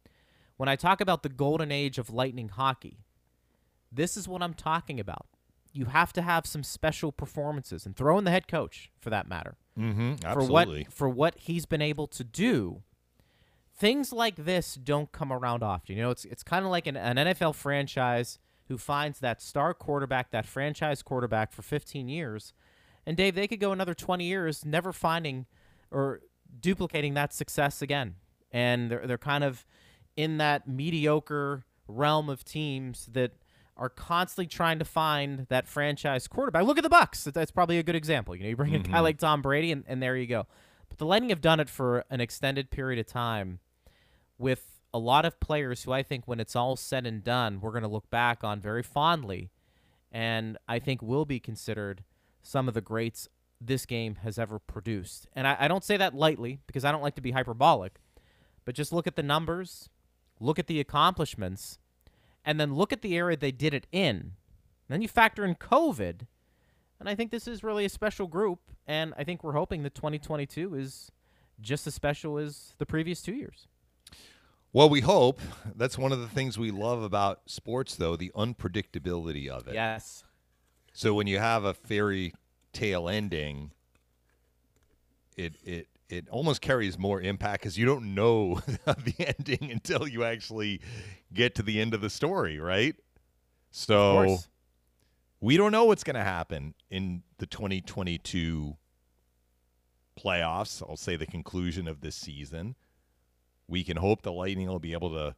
[0.56, 2.98] when I talk about the golden age of Lightning hockey,
[3.92, 5.26] this is what I'm talking about.
[5.72, 9.28] You have to have some special performances, and throw in the head coach for that
[9.28, 9.56] matter.
[9.78, 12.82] Mm-hmm, for what for what he's been able to do.
[13.78, 15.96] Things like this don't come around often.
[15.96, 19.74] You know, it's it's kind of like an, an NFL franchise who finds that star
[19.74, 22.52] quarterback, that franchise quarterback for 15 years,
[23.06, 25.46] and Dave, they could go another 20 years never finding
[25.90, 26.20] or
[26.60, 28.16] duplicating that success again.
[28.50, 29.64] And they're they're kind of
[30.16, 33.32] in that mediocre realm of teams that
[33.76, 36.64] are constantly trying to find that franchise quarterback.
[36.64, 37.24] Look at the Bucks.
[37.24, 38.34] That's probably a good example.
[38.34, 38.90] You know, you bring mm-hmm.
[38.90, 40.46] a guy like Tom Brady, and, and there you go.
[40.88, 43.60] But the Lightning have done it for an extended period of time
[44.38, 47.72] with a lot of players who I think, when it's all said and done, we're
[47.72, 49.50] going to look back on very fondly,
[50.10, 52.04] and I think will be considered
[52.42, 53.28] some of the greats
[53.60, 55.26] this game has ever produced.
[55.34, 57.96] And I, I don't say that lightly because I don't like to be hyperbolic,
[58.64, 59.90] but just look at the numbers
[60.40, 61.78] look at the accomplishments,
[62.44, 64.32] and then look at the area they did it in.
[64.88, 66.26] Then you factor in COVID,
[67.00, 69.94] and I think this is really a special group, and I think we're hoping that
[69.94, 71.10] 2022 is
[71.60, 73.66] just as special as the previous two years.
[74.76, 75.40] Well, we hope.
[75.74, 79.72] That's one of the things we love about sports, though, the unpredictability of it.
[79.72, 80.22] Yes.
[80.92, 82.34] So when you have a fairy
[82.74, 83.70] tale ending,
[85.34, 90.24] it it it almost carries more impact because you don't know the ending until you
[90.24, 90.82] actually
[91.32, 92.96] get to the end of the story, right?
[93.70, 94.36] So
[95.40, 98.76] we don't know what's going to happen in the 2022
[100.22, 102.76] playoffs, I'll say the conclusion of this season.
[103.68, 105.34] We can hope the Lightning will be able to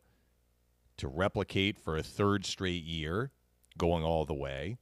[0.98, 3.30] to replicate for a third straight year,
[3.76, 4.76] going all the way.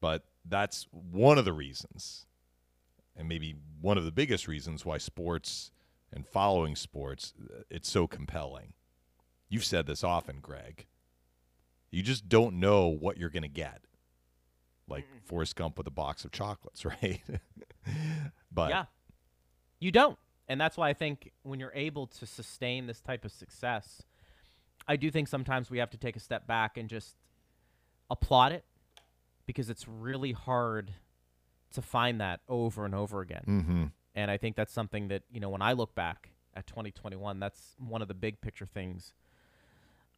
[0.00, 2.26] But that's one of the reasons,
[3.16, 5.70] and maybe one of the biggest reasons why sports
[6.12, 8.72] and following sports uh, it's so compelling.
[9.48, 10.86] You've said this often, Greg.
[11.90, 13.82] You just don't know what you're going to get.
[14.88, 17.20] Like Forrest Gump with a box of chocolates, right?
[18.52, 18.84] but yeah,
[19.78, 20.18] you don't,
[20.48, 24.02] and that's why I think when you're able to sustain this type of success,
[24.86, 27.16] I do think sometimes we have to take a step back and just
[28.10, 28.64] applaud it
[29.46, 30.92] because it's really hard
[31.72, 33.44] to find that over and over again.
[33.46, 33.92] Mhm.
[34.14, 37.74] And I think that's something that, you know, when I look back at 2021, that's
[37.78, 39.12] one of the big picture things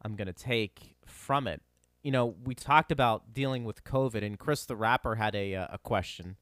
[0.01, 1.63] I'm going to take from it.
[2.03, 5.67] You know, we talked about dealing with COVID, and Chris the Rapper had a, uh,
[5.71, 6.37] a question.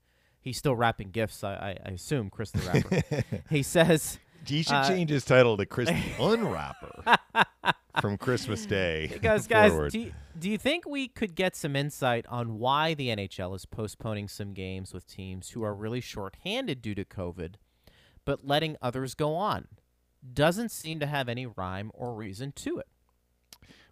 [0.45, 3.23] He's still wrapping gifts, I, I, I assume, Chris the Rapper.
[3.49, 7.17] he says, he should Uh, change his title to Chris the Unwrapper
[7.99, 9.09] from Christmas Day.
[9.13, 9.91] Because, guys, forward.
[9.91, 13.65] do you, do you think we could get some insight on why the NHL is
[13.65, 17.55] postponing some games with teams who are really shorthanded due to COVID,
[18.23, 19.67] but letting others go on?
[20.31, 22.87] Doesn't seem to have any rhyme or reason to it.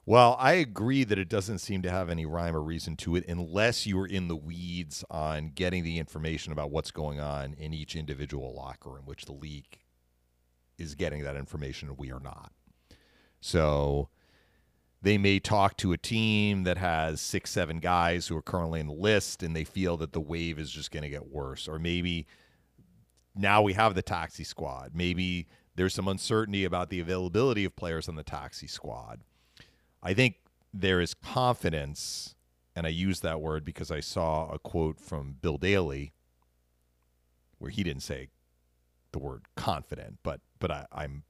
[0.06, 3.26] Well, I agree that it doesn't seem to have any rhyme or reason to it
[3.28, 7.74] unless you are in the weeds on getting the information about what's going on in
[7.74, 9.80] each individual locker room, which the league
[10.78, 12.51] is getting that information and we are not.
[13.39, 14.10] So
[15.01, 18.88] they may talk to a team that has six, seven guys who are currently in
[18.88, 21.66] the list and they feel that the wave is just going to get worse.
[21.66, 22.28] Or maybe
[23.36, 24.91] now we have the taxi squad.
[24.93, 29.22] Maybe there's some uncertainty about the availability of players on the taxi squad.
[30.04, 30.36] I think
[30.74, 32.36] there is confidence,
[32.76, 36.12] and I use that word because I saw a quote from Bill Daly
[37.58, 38.28] where he didn't say
[39.14, 41.24] the word confident, but but I, I'm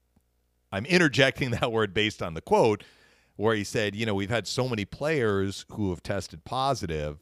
[0.72, 2.82] I'm interjecting that word based on the quote
[3.36, 7.18] where he said, you know, we've had so many players who have tested positive,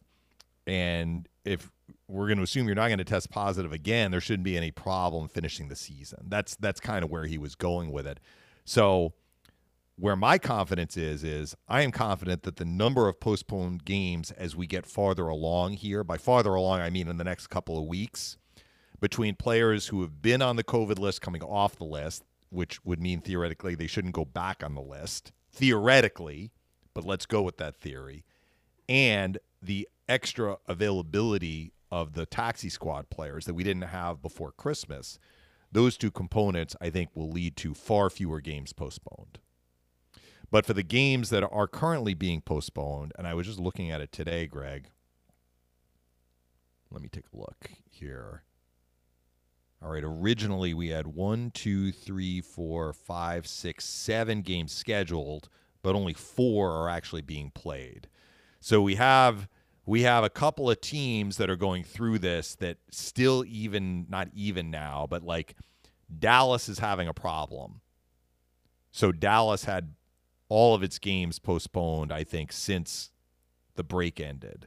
[0.66, 1.70] and if
[2.08, 4.70] we're going to assume you're not going to test positive again, there shouldn't be any
[4.70, 6.26] problem finishing the season.
[6.28, 8.20] That's that's kind of where he was going with it.
[8.64, 9.12] So
[9.96, 14.56] where my confidence is is I am confident that the number of postponed games as
[14.56, 17.86] we get farther along here, by farther along I mean in the next couple of
[17.86, 18.36] weeks,
[19.00, 23.00] between players who have been on the COVID list coming off the list, which would
[23.00, 25.32] mean theoretically they shouldn't go back on the list.
[25.52, 26.52] Theoretically,
[26.94, 28.24] but let's go with that theory.
[28.88, 35.18] And the extra availability of the taxi squad players that we didn't have before Christmas.
[35.70, 39.38] Those two components I think will lead to far fewer games postponed.
[40.52, 44.02] But for the games that are currently being postponed, and I was just looking at
[44.02, 44.90] it today, Greg.
[46.90, 48.42] Let me take a look here.
[49.82, 55.48] All right, originally we had one, two, three, four, five, six, seven games scheduled,
[55.80, 58.08] but only four are actually being played.
[58.60, 59.48] So we have
[59.86, 64.28] we have a couple of teams that are going through this that still even not
[64.34, 65.56] even now, but like
[66.18, 67.80] Dallas is having a problem.
[68.90, 69.94] So Dallas had
[70.52, 73.10] all of its games postponed, I think, since
[73.74, 74.66] the break ended.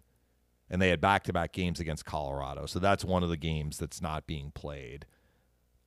[0.67, 2.65] And they had back to back games against Colorado.
[2.65, 5.05] So that's one of the games that's not being played.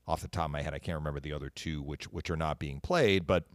[0.07, 2.37] Off the top of my head, I can't remember the other two which which are
[2.37, 3.47] not being played, but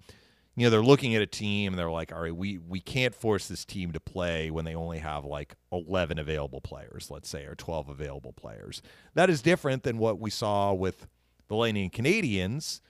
[0.57, 3.15] you know, they're looking at a team and they're like, all right, we we can't
[3.15, 7.45] force this team to play when they only have like 11 available players, let's say,
[7.45, 8.81] or 12 available players.
[9.13, 11.07] That is different than what we saw with
[11.47, 12.81] the Lightning Canadiens,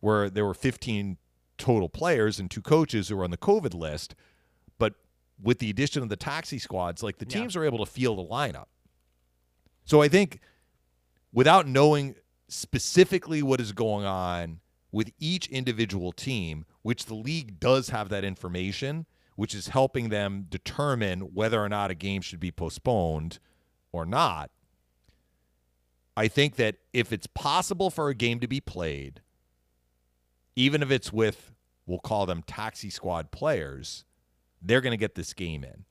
[0.00, 1.18] where there were 15
[1.58, 4.14] total players and two coaches who are on the COVID list.
[4.78, 4.94] But
[5.40, 7.40] with the addition of the taxi squads, like the Yeah.
[7.40, 8.66] teams are able to field a lineup.
[9.84, 10.40] So I think
[11.32, 12.14] without knowing
[12.48, 18.24] specifically what is going on with each individual team, which the league does have that
[18.24, 23.38] information, which is helping them determine whether or not a game should be postponed
[23.90, 24.50] or not.
[26.14, 29.22] I think that if it's possible for a game to be played,
[30.56, 31.52] even if it's with,
[31.86, 34.04] we'll call them taxi squad players,
[34.60, 35.84] they're going to get this game in.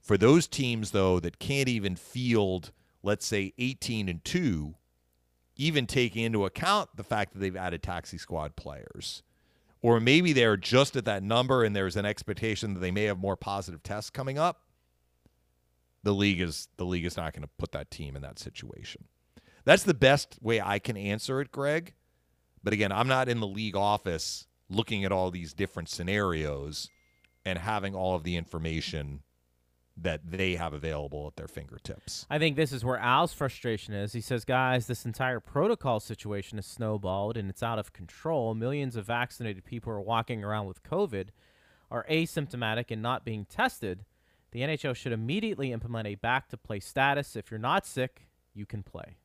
[0.00, 4.74] For those teams, though, that can't even field, let's say, 18 and 2,
[5.56, 9.22] even taking into account the fact that they've added taxi squad players,
[9.82, 13.18] or maybe they're just at that number and there's an expectation that they may have
[13.18, 14.62] more positive tests coming up,
[16.02, 19.04] the league is the league is not going to put that team in that situation.
[19.64, 21.94] That's the best way I can answer it, Greg.
[22.66, 26.90] But again, I'm not in the league office looking at all these different scenarios
[27.44, 29.20] and having all of the information
[29.96, 32.26] that they have available at their fingertips.
[32.28, 34.14] I think this is where Al's frustration is.
[34.14, 38.52] He says, guys, this entire protocol situation has snowballed and it's out of control.
[38.52, 41.28] Millions of vaccinated people are walking around with COVID,
[41.88, 44.04] are asymptomatic and not being tested.
[44.50, 47.36] The NHL should immediately implement a back to play status.
[47.36, 49.18] If you're not sick, you can play.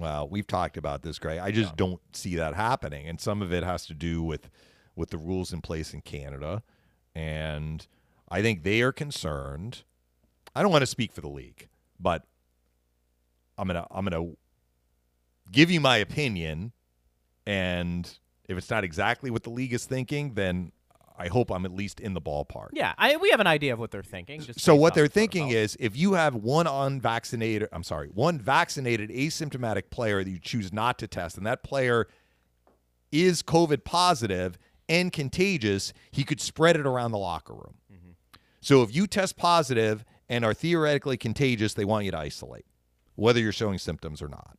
[0.00, 1.40] Well, we've talked about this, Greg.
[1.40, 4.48] I just don't see that happening, and some of it has to do with
[4.96, 6.62] with the rules in place in Canada,
[7.14, 7.86] and
[8.26, 9.82] I think they are concerned.
[10.56, 11.68] I don't want to speak for the league,
[12.00, 12.24] but
[13.58, 14.32] I'm gonna I'm gonna
[15.52, 16.72] give you my opinion,
[17.46, 18.10] and
[18.48, 20.72] if it's not exactly what the league is thinking, then
[21.20, 22.70] I hope I'm at least in the ballpark.
[22.72, 24.40] Yeah, I, we have an idea of what they're thinking.
[24.56, 25.62] So what they're the thinking protocol.
[25.64, 30.72] is if you have one unvaccinated, I'm sorry, one vaccinated asymptomatic player that you choose
[30.72, 32.08] not to test, and that player
[33.12, 34.56] is COVID positive
[34.88, 37.74] and contagious, he could spread it around the locker room.
[37.92, 38.10] Mm-hmm.
[38.62, 42.64] So if you test positive and are theoretically contagious, they want you to isolate,
[43.14, 44.56] whether you're showing symptoms or not.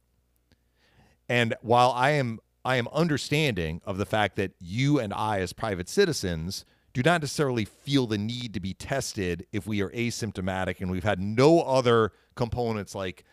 [1.27, 5.53] And while I am I am understanding of the fact that you and I as
[5.53, 10.81] private citizens do not necessarily feel the need to be tested if we are asymptomatic
[10.81, 13.23] and we've had no other components like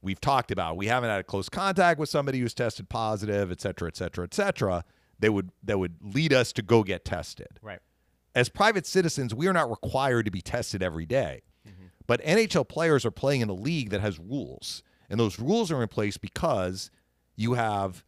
[0.00, 0.76] we've talked about.
[0.76, 4.24] We haven't had a close contact with somebody who's tested positive, et cetera, et cetera,
[4.24, 4.84] et cetera.
[5.18, 7.80] That would that would lead us to go get tested right.
[8.34, 11.42] as private citizens, we are not required to be tested every day.
[11.66, 11.86] Mm-hmm.
[12.06, 14.82] But NHL players are playing in a league that has rules.
[15.08, 16.90] And those rules are in place because
[17.34, 18.04] you have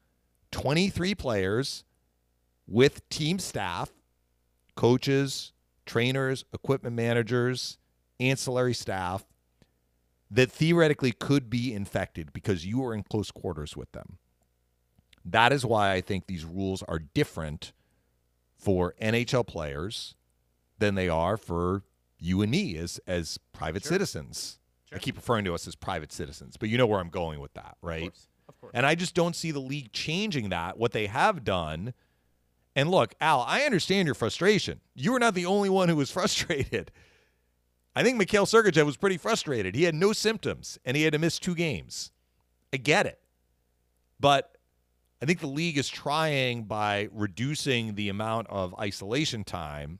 [0.52, 1.84] 23 players
[2.66, 3.90] with team staff,
[4.76, 5.52] coaches,
[5.86, 7.78] trainers, equipment managers,
[8.20, 9.24] ancillary staff
[10.30, 14.18] that theoretically could be infected because you are in close quarters with them.
[15.24, 17.72] That is why I think these rules are different
[18.58, 20.14] for NHL players
[20.78, 21.82] than they are for
[22.18, 24.58] you and me as as private citizens.
[24.92, 27.52] I keep referring to us as private citizens, but you know where I'm going with
[27.54, 28.04] that, right?
[28.74, 30.78] And I just don't see the league changing that.
[30.78, 31.94] What they have done,
[32.76, 34.80] and look, Al, I understand your frustration.
[34.94, 36.90] You were not the only one who was frustrated.
[37.96, 39.74] I think Mikhail Sergachev was pretty frustrated.
[39.74, 42.12] He had no symptoms and he had to miss two games.
[42.72, 43.18] I get it.
[44.20, 44.56] But
[45.20, 49.98] I think the league is trying by reducing the amount of isolation time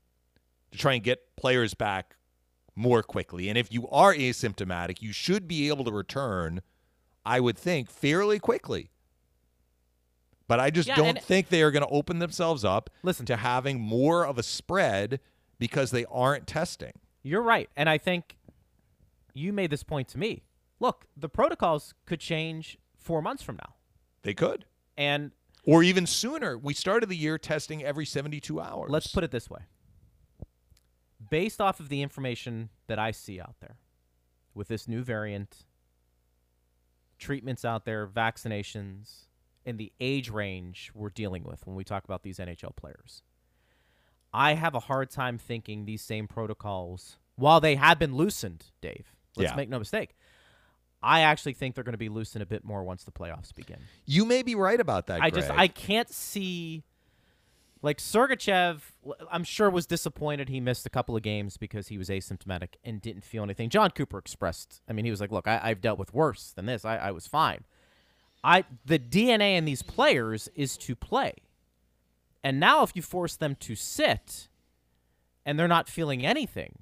[0.71, 2.15] to try and get players back
[2.75, 3.49] more quickly.
[3.49, 6.61] And if you are asymptomatic, you should be able to return,
[7.29, 8.89] I would think, fairly quickly.
[10.47, 13.25] But I just Yeah, don't think they are going to open themselves up Listen.
[13.27, 15.19] to having more of a spread
[15.59, 16.93] because they aren't testing.
[17.21, 17.69] You're right.
[17.75, 18.35] And I think
[19.33, 20.41] you made this point to me.
[20.79, 23.75] Look, the protocols could change four months from now.
[24.23, 24.65] They could.
[24.97, 25.31] And
[25.65, 26.57] Or even sooner.
[26.57, 28.89] We started the year testing every 72 hours.
[28.89, 29.59] let's put it this way
[31.29, 33.75] based off of the information that I see out there
[34.55, 35.65] with this new variant,
[37.19, 39.25] treatments out there, vaccinations,
[39.65, 43.21] and the age range we're dealing with when we talk about these NHL players.
[44.33, 49.15] I have a hard time thinking these same protocols, while they have been loosened, Dave,
[49.35, 49.55] let's Yeah.
[49.55, 50.15] make no mistake.
[51.01, 53.79] I actually think they're going to be loosened a bit more once the playoffs begin.
[54.05, 55.21] You may be right about that.
[55.21, 56.83] I just I can't see
[57.81, 58.81] like Sergachev.
[59.31, 63.01] I'm sure was disappointed he missed a couple of games because he was asymptomatic and
[63.01, 63.69] didn't feel anything.
[63.69, 64.81] Jon Cooper expressed.
[64.89, 66.85] I mean, he was like, "Look, I, I've dealt with worse than this.
[66.85, 67.63] I, I was fine."
[68.43, 71.33] I the DNA in these players is to play,
[72.43, 74.47] and now if you force them to sit,
[75.45, 76.79] and they're not feeling anything.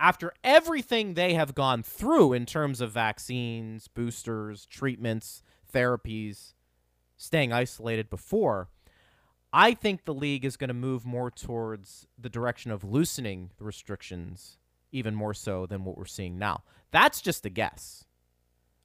[0.00, 6.54] After everything they have gone through in terms of vaccines, boosters, treatments, therapies,
[7.16, 8.68] staying isolated before,
[9.52, 13.64] I think the league is going to move more towards the direction of loosening the
[13.64, 14.58] restrictions
[14.92, 16.62] even more so than what we're seeing now.
[16.90, 18.04] That's just a guess.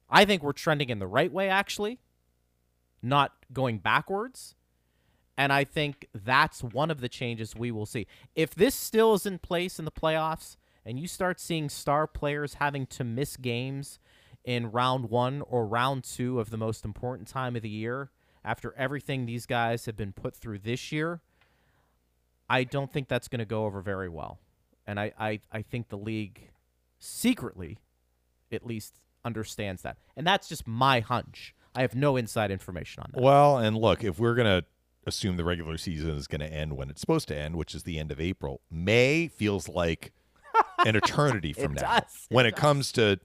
[0.08, 1.98] I think we're trending in the right way, actually,
[3.02, 4.54] not going backwards.
[5.36, 8.06] And I think that's one of the changes we will see.
[8.34, 10.56] If this still is in place in the playoffs
[10.86, 13.98] and you start seeing star players having to miss games
[14.44, 18.10] in round one or round two of the most important time of the year
[18.44, 21.20] after everything these guys have been put through this year,
[22.48, 24.38] I don't think that's going to go over very well.
[24.86, 26.50] And I, I, I think the league
[26.98, 27.78] secretly,
[28.52, 29.96] at least, understands that.
[30.16, 31.54] And that's just my hunch.
[31.74, 33.22] I have no inside information on that.
[33.22, 34.64] Well, and look, if we're going to
[35.06, 37.82] assume the regular season is going to end when it's supposed to end, which is
[37.84, 40.12] the end of April, May feels like
[40.86, 42.00] an eternity from It now.
[42.00, 42.26] does.
[42.28, 43.18] When It it, comes to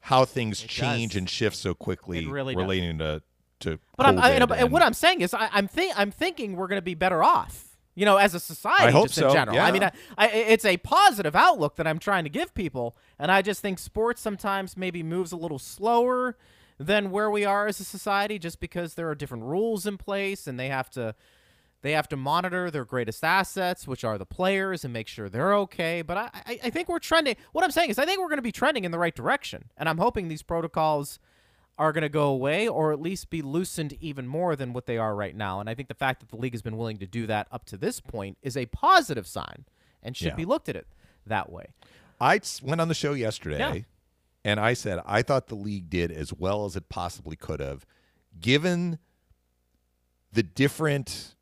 [0.00, 1.18] how things It change does.
[1.18, 2.62] and shift so quickly really does.
[2.62, 3.22] relating to
[3.60, 6.56] to But I'm, I, and and- what I'm saying is, I, I'm think I'm thinking
[6.56, 9.28] we're going to be better off You know, as a society, I hope just so,
[9.28, 9.58] in general.
[9.60, 13.30] I mean, I, I, it's a positive outlook that I'm trying to give people, and
[13.30, 16.36] I just think sports sometimes maybe moves a little slower
[16.78, 20.48] than where we are as a society, just because there are different rules in place,
[20.48, 21.14] and they have to
[21.82, 25.54] they have to monitor their greatest assets, which are the players, and make sure they're
[25.54, 26.02] okay.
[26.02, 27.36] But I, I, I think we're trending.
[27.52, 29.70] What I'm saying is, I think we're going to be trending in the right direction,
[29.76, 31.20] and I'm hoping these protocols
[31.78, 34.96] are going to go away or at least be loosened even more than what they
[34.96, 35.58] are right now.
[35.60, 37.64] And I think the fact that the league has been willing to do that up
[37.66, 39.64] to this point is a positive sign
[40.02, 40.34] and should Yeah.
[40.36, 40.86] be looked at it
[41.26, 41.66] that way.
[42.20, 43.82] I went on the show yesterday Yeah.
[44.44, 47.84] and I said I thought the league did as well as it possibly could have,
[48.40, 48.98] given
[50.32, 51.33] the different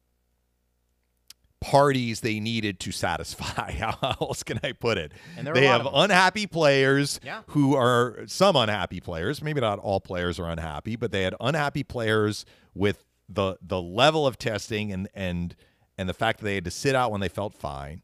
[1.63, 3.73] parties they needed to satisfy.
[3.79, 5.13] How else can I put it?
[5.39, 7.43] And there are a they have unhappy players Yeah.
[7.49, 9.41] who are some unhappy players.
[9.43, 12.45] Maybe not all players are unhappy, but they had unhappy players
[12.75, 15.55] with the the level of testing and and
[15.97, 18.03] and the fact that they had to sit out when they felt fine.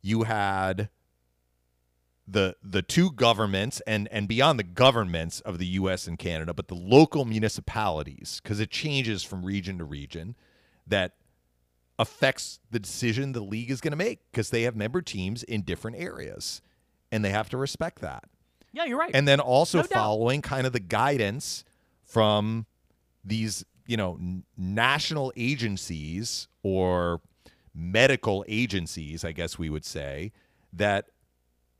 [0.00, 0.88] You had
[2.26, 6.68] the the two governments and and beyond the governments of the US and Canada, but
[6.68, 10.36] the local municipalities because it changes from region to region
[10.86, 11.12] that
[11.98, 15.62] affects the decision the league is going to make because they have member teams in
[15.62, 16.60] different areas
[17.10, 18.24] and they have to respect that.
[18.72, 19.10] Yeah, you're right.
[19.14, 19.92] And then also No doubt.
[19.92, 21.64] following kind of the guidance
[22.04, 22.66] from
[23.24, 27.20] these, you know, n- national agencies or
[27.74, 30.32] medical agencies, I guess we would say,
[30.72, 31.06] that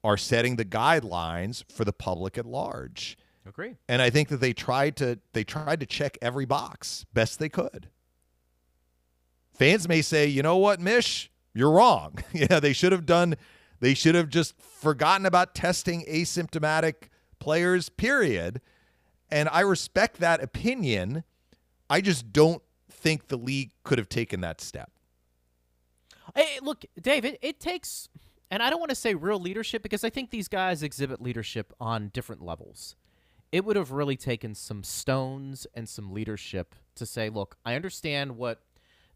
[0.05, 3.17] are setting the guidelines for the public at large.
[3.47, 3.77] Agree.
[3.89, 7.49] And I think that they tried to they tried to check every box best they
[7.49, 7.89] could.
[9.63, 12.19] Fans may say, "You know what, Mish, you're wrong.
[12.33, 13.37] yeah, they should have done
[13.79, 18.61] they should have just forgotten about testing asymptomatic players, period."
[19.31, 21.23] And I respect that opinion.
[21.89, 22.61] I just don't
[22.91, 24.91] think the league could have taken that step.
[26.35, 28.09] Hey, look, Dave, it, it takes,
[28.51, 31.73] and I don't want to say real leadership because I think these guys exhibit leadership
[31.79, 32.97] on different levels.
[33.53, 38.37] It would have really taken some stones and some leadership to say, look, I understand
[38.37, 38.61] what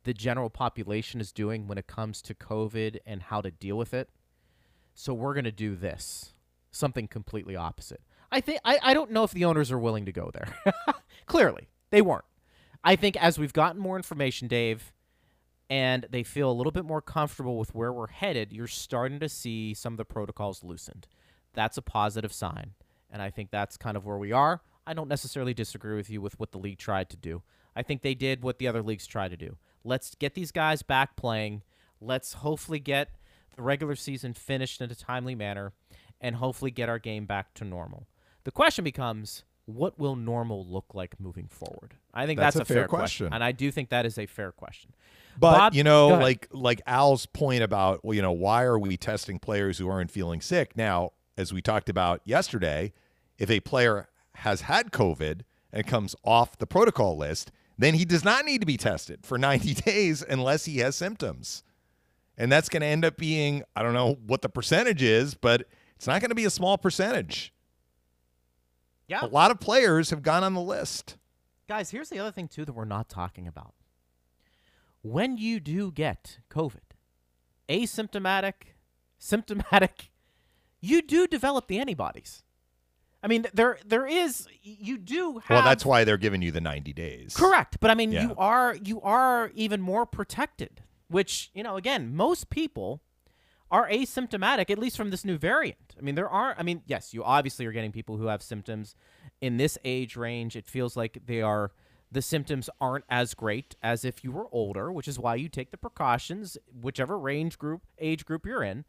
[0.07, 3.93] the general population is doing when it comes to COVID and how to deal with
[3.93, 4.09] it.
[4.95, 6.33] So we're going to do this,
[6.71, 8.01] something completely opposite.
[8.31, 10.55] I think I, I don't know if the owners are willing to go there.
[11.27, 12.25] Clearly, they weren't.
[12.85, 14.93] I think as we've gotten more information, Dave,
[15.69, 19.29] and they feel a little bit more comfortable with where we're headed, you're starting to
[19.29, 21.09] see some of the protocols loosened.
[21.53, 22.75] That's a positive sign.
[23.11, 24.63] And I think that's kind of where we are.
[24.87, 27.43] I don't necessarily disagree with you with what the league tried to do.
[27.77, 29.59] I think they did what the other leagues try to do.
[29.85, 31.63] Let's get these guys back playing.
[32.01, 33.11] Let's hopefully get
[33.55, 35.73] the regular season finished in a timely manner
[36.21, 38.09] and hopefully get our game back to normal.
[38.45, 41.95] The question becomes what will normal look like moving forward?
[42.15, 43.33] I think That's that's, a fair fair, question.
[43.33, 44.93] And I do think that is a fair question.
[45.39, 48.97] But Bob, you know, like like Al's point about well, you know, why are we
[48.97, 50.77] testing players who aren't feeling sick?
[50.77, 52.95] Now, as we talked about yesterday,
[53.39, 58.25] if a player has had COVID and comes off the protocol list, then he does
[58.25, 61.63] not need to be tested for 90 days unless he has symptoms.
[62.39, 65.67] And that's going to end up being I don't know what the percentage is, but
[65.97, 67.53] it's not going to be a small percentage.
[69.09, 69.25] Yeah.
[69.25, 71.17] A lot of players have gone on the list.
[71.69, 73.75] Guys, here's the other thing too that we're not talking about.
[75.03, 76.95] When you do get COVID,
[77.69, 78.75] asymptomatic,
[79.19, 80.11] symptomatic,
[80.81, 82.43] you do develop the antibodies.
[83.27, 86.61] I mean, there there is you do have Well, that's why they're giving you the
[86.61, 87.35] 90 days.
[87.35, 88.29] Correct, but I mean, Yeah.
[88.29, 90.83] you are you are even more protected.
[91.09, 93.03] Which you know, again, most people
[93.69, 95.97] are asymptomatic, at least from this new variant.
[95.99, 96.55] I mean, there are.
[96.57, 98.95] I mean, yes, you obviously are getting people who have symptoms
[99.41, 100.55] in this age range.
[100.55, 101.73] It feels like they are
[102.13, 105.73] the symptoms aren't as great as if you were older, which is why you take
[105.73, 108.85] the precautions, whichever range group, age group you're in.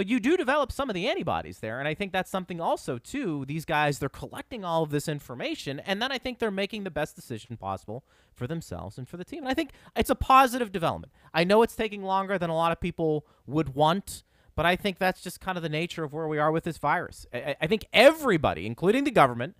[0.00, 2.96] But you do develop some of the antibodies there, and I think that's something also
[2.96, 3.44] too.
[3.44, 6.90] These guys they're collecting all of this information, and then I think they're making the
[6.90, 9.40] best decision possible for themselves and for the team.
[9.40, 11.12] And I think it's a positive development.
[11.34, 14.22] I know it's taking longer than a lot of people would want,
[14.56, 16.78] but I think that's just kind of the nature of where we are with this
[16.78, 17.26] virus.
[17.34, 19.54] I, I- think everybody, including the government,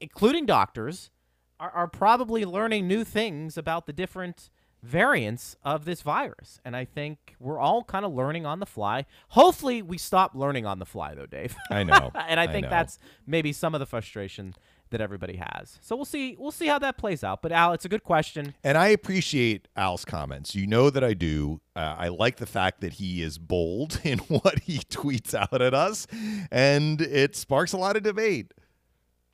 [0.00, 1.10] including doctors,
[1.58, 4.48] are, are probably learning new things about the different
[4.82, 6.60] variants of this virus.
[6.64, 9.06] And I think we're all kind of learning on the fly.
[9.28, 11.56] Hopefully, we stop learning on the fly, though, Dave.
[11.70, 12.10] I know.
[12.28, 12.70] and I think know.
[12.70, 14.54] that's maybe some of the frustration
[14.90, 15.78] that everybody has.
[15.80, 16.36] So we'll see.
[16.38, 17.42] We'll see how that plays out.
[17.42, 18.54] But Al, it's a good question.
[18.62, 20.54] And I appreciate Al's comments.
[20.54, 21.60] You know that I do.
[21.76, 25.74] Uh, I like the fact that he is bold in what he tweets out at
[25.74, 26.06] us,
[26.50, 28.52] and it sparks a lot of debate.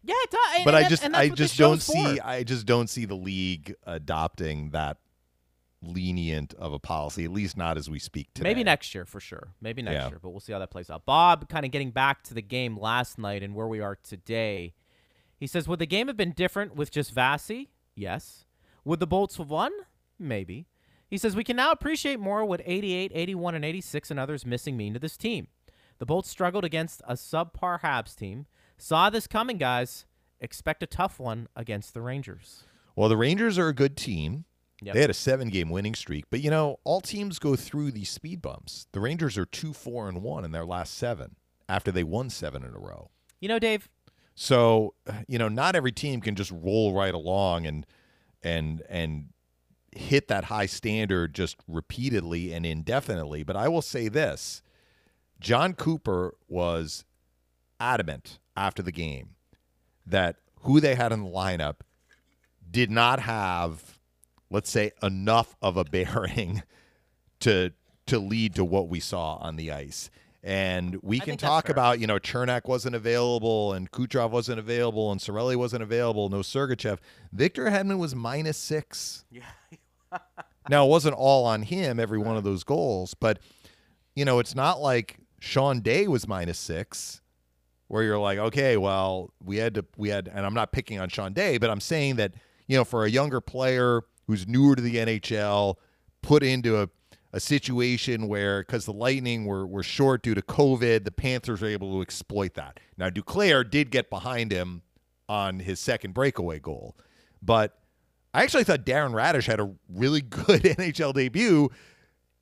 [0.02, 0.64] Yeah, it does.
[0.64, 1.92] But and I just, I just don't for.
[1.92, 4.98] see, I just don't see the league adopting that
[5.82, 8.48] lenient of a policy, at least not as we speak today.
[8.48, 9.48] Maybe next year for sure.
[9.60, 10.08] Maybe next Yeah.
[10.08, 11.04] year, but we'll see how that plays out.
[11.06, 14.74] Bob, kind of getting back to the game last night and where we are today.
[15.36, 17.70] He says, Would the game have been different with just Vassy?
[17.94, 18.44] Yes.
[18.84, 19.70] Would the Bolts have won?
[20.18, 20.66] Maybe.
[21.08, 24.76] He says, We can now appreciate more what 88, 81, and 86 and others missing
[24.76, 25.48] mean to this team.
[25.98, 28.46] The Bolts struggled against a subpar Habs team.
[28.78, 30.04] Saw this coming, guys.
[30.40, 32.64] Expect a tough one against the Rangers.
[32.94, 34.44] Well, the Rangers are a good team.
[34.82, 34.94] Yep.
[34.94, 38.10] They had a seven game winning streak, but you know, all teams go through these
[38.10, 38.86] speed bumps.
[38.92, 41.36] The Rangers are two, four, and one in their last seven
[41.68, 43.10] after they won seven in a row.
[43.40, 43.88] You know, Dave,
[44.34, 44.94] So,
[45.28, 47.86] you know, not every team can just roll right along and
[48.42, 49.28] and and
[49.92, 53.42] hit that high standard just repeatedly and indefinitely.
[53.42, 54.62] But I will say this:
[55.40, 57.04] Jon Cooper was
[57.80, 59.30] adamant after the game
[60.06, 61.76] that who they had in the lineup
[62.70, 63.95] did not have,
[64.50, 66.62] let's say, enough of a bearing
[67.40, 67.72] to
[68.06, 70.10] to lead to what we saw on the ice.
[70.46, 75.10] And we I can talk about, you know, Cernak wasn't available and Kucherov wasn't available
[75.10, 76.98] and Cirelli wasn't available, no Sergachev.
[77.32, 79.24] Victor Hedman was minus six.
[79.28, 79.42] Yeah.
[80.70, 83.40] now, it wasn't all on him, every one of those goals, but,
[84.14, 87.20] you know, it's not like Sean Day was minus six,
[87.88, 91.08] where you're like, okay, well, we had to, we had, and I'm not picking on
[91.08, 92.34] Sean Day, but I'm saying that,
[92.68, 95.76] you know, for a younger player who's newer to the NHL,
[96.22, 96.88] put into a,
[97.32, 101.68] a situation where, because the Lightning were, were short due to COVID, the Panthers were
[101.68, 102.80] able to exploit that.
[102.96, 104.82] Now, Duclair did get behind him
[105.28, 106.96] on his second breakaway goal,
[107.42, 107.78] but
[108.34, 111.70] I actually thought Darren Raddysh had a really good NHL debut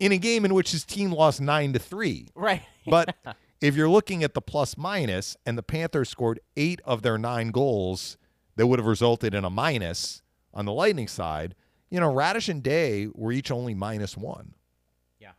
[0.00, 2.28] in a game in which his team lost nine to three.
[2.34, 2.62] Right.
[2.86, 3.16] But
[3.62, 7.50] if you're looking at the plus minus, and the Panthers scored eight of their nine
[7.50, 8.18] goals
[8.56, 10.20] that would have resulted in a minus
[10.52, 11.54] on the Lightning side,
[11.94, 14.54] you know, Raddysh and Day were each only minus one.
[15.20, 15.30] Yeah.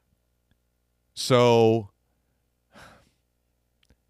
[1.14, 1.90] So,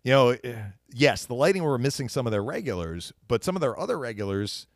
[0.04, 0.56] you know, eh,
[0.93, 4.68] yes, the Lightning were missing some of their regulars, but some of their other regulars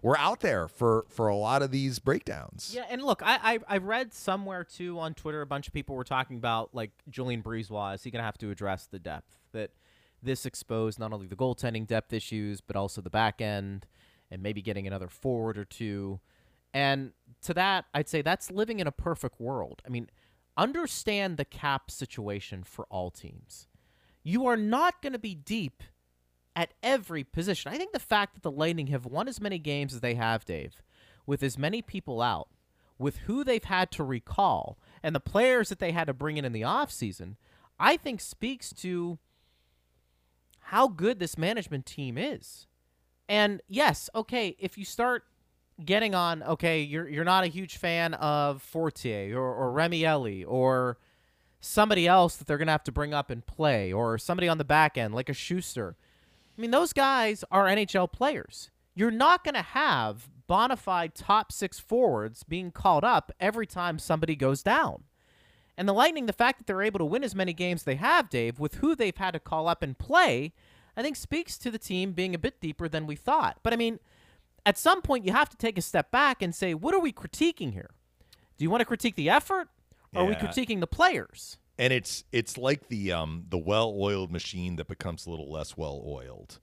[0.00, 2.72] were out there for for a lot of these breakdowns.
[2.74, 5.96] Yeah, and look, I, I I read somewhere too on Twitter a bunch of people
[5.96, 9.72] were talking about like Julien BriseBois is he gonna have to address the depth that
[10.22, 13.84] this exposed not only the goaltending depth issues but also the back end
[14.30, 16.20] and maybe getting another forward or two.
[16.76, 19.80] And to that, I'd say that's living in a perfect world.
[19.86, 20.10] I mean,
[20.58, 23.66] understand the cap situation for all teams.
[24.22, 25.82] You are not going to be deep
[26.54, 27.72] at every position.
[27.72, 30.44] I think the fact that the Lightning have won as many games as they have,
[30.44, 30.82] Dave,
[31.24, 32.48] with as many people out,
[32.98, 36.44] with who they've had to recall, and the players that they had to bring in
[36.44, 37.36] in the offseason,
[37.80, 39.18] I think speaks to
[40.60, 42.66] how good this management team is.
[43.30, 45.24] And yes, okay, if you start
[45.84, 50.44] getting on, okay, you're you're not a huge fan of Fortier or, or Remi Elie
[50.44, 50.98] or
[51.60, 54.64] somebody else that they're gonna have to bring up and play, or somebody on the
[54.64, 55.94] back end like a Sustr.
[56.56, 58.70] I mean, those guys are NHL players.
[58.94, 64.36] You're not to have bona fide top six forwards being called up every time somebody
[64.36, 65.02] goes down.
[65.76, 68.30] And the Lightning, the fact that they're able to win as many games they have,
[68.30, 70.54] Dave, with who they've had to call up and play,
[70.96, 73.58] I think speaks to the team being a bit deeper than we thought.
[73.62, 73.98] But I mean,
[74.66, 77.12] at some point, you have to take a step back and say, what are we
[77.12, 77.90] critiquing here?
[78.58, 79.68] Do you want to critique the effort?
[80.14, 81.58] Or are we critiquing the players?
[81.78, 86.58] and it's it's like the um the well-oiled machine that becomes a little less well-oiled.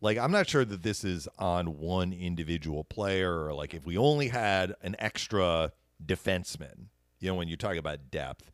[0.00, 3.96] Like I'm not sure that this is on one individual player or like if we
[3.96, 5.72] only had an extra
[6.04, 6.86] defenseman,
[7.20, 8.50] you know, when you talk about depth,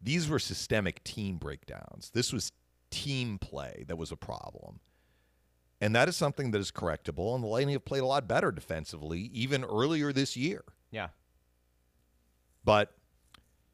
[0.00, 2.10] these were systemic team breakdowns.
[2.14, 2.52] This was
[2.90, 4.80] team play that was a problem.
[5.82, 8.52] And that is something that is correctable and the Lightning have played a lot better
[8.52, 10.62] defensively even earlier this year.
[10.92, 11.08] Yeah.
[12.64, 12.94] But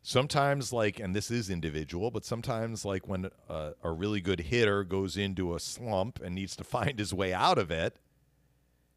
[0.00, 4.84] sometimes, like, and this is individual, but sometimes, like, when a, a really good hitter
[4.84, 7.98] goes into a slump and needs to find his way out of it,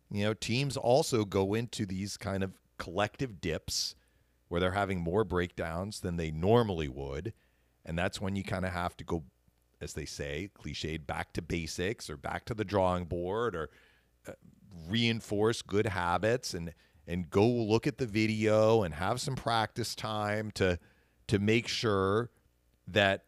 [0.10, 3.94] you know, teams also go into these kind of collective dips
[4.48, 7.34] where they're having more breakdowns than they normally would.
[7.86, 9.26] And that's when you kind of have to go,
[9.82, 13.70] as they say, cliched, back to basics or back to the drawing board or
[14.28, 14.34] uh,
[14.88, 16.74] reinforce good habits and
[17.08, 20.78] and go look at the video and have some practice time to
[21.28, 22.30] to make sure
[22.88, 23.26] that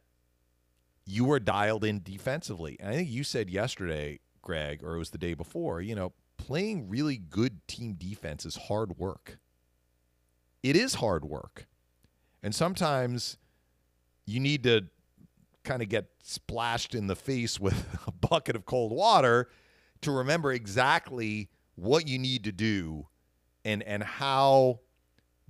[1.05, 2.77] you are dialed in defensively.
[2.79, 6.13] And I think you said yesterday, Greg, or it was the day before, you know,
[6.37, 9.37] playing really good team defense is hard work.
[10.61, 11.67] It is hard work.
[12.41, 13.37] And sometimes
[14.25, 14.85] you need to
[15.63, 19.49] kind of get splashed in the face with a bucket of cold water
[20.01, 23.07] to remember exactly what you need to do
[23.65, 24.79] and and how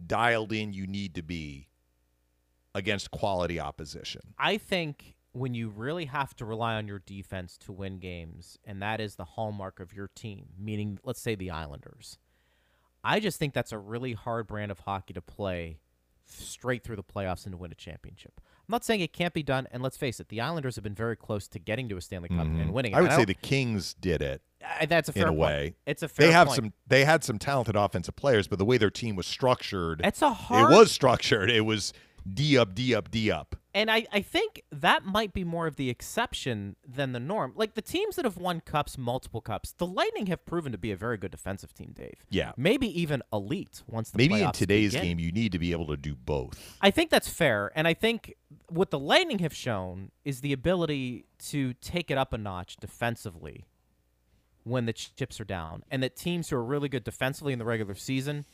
[0.05, 1.67] dialed in you need to be
[2.75, 4.21] against quality opposition.
[4.37, 8.81] I think when you really have to rely on your defense to win games, and
[8.81, 12.19] that is the hallmark of your team, meaning, let's say, the Islanders,
[13.03, 15.79] I just think that's a really hard brand of hockey to play
[16.25, 18.39] straight through the playoffs and to win a championship.
[18.67, 20.95] I'm not saying it can't be done, and let's face it, the Islanders have been
[20.95, 22.95] very close to getting to a Stanley Cup and winning it.
[22.95, 22.99] Mm-hmm.
[22.99, 24.41] I would And say the Kings did it
[24.79, 25.39] I- that's a fair in a point.
[25.41, 25.75] way.
[25.85, 26.55] It's a fair They have point.
[26.55, 26.73] some.
[26.87, 30.31] They had some talented offensive players, but the way their team was structured, It's a
[30.31, 30.71] hard.
[30.71, 31.49] it was structured.
[31.51, 31.91] It was
[32.31, 33.55] D up, D up, D up.
[33.75, 37.53] And I, I think that might be more of the exception than the norm.
[37.55, 40.91] Like the teams that have won cups, multiple cups, the Lightning have proven to be
[40.91, 42.23] a very good defensive team, Dave.
[42.29, 42.51] Yeah.
[42.55, 45.17] Maybe even elite once the Maybe in today's begin.
[45.17, 46.77] game, you need to be able to do both.
[46.81, 47.71] I think that's fair.
[47.75, 48.35] And I think
[48.69, 53.65] what the Lightning have shown is the ability to take it up a notch defensively
[54.63, 55.83] when the chips are down.
[55.89, 58.45] And that teams who are really good defensively in the regular season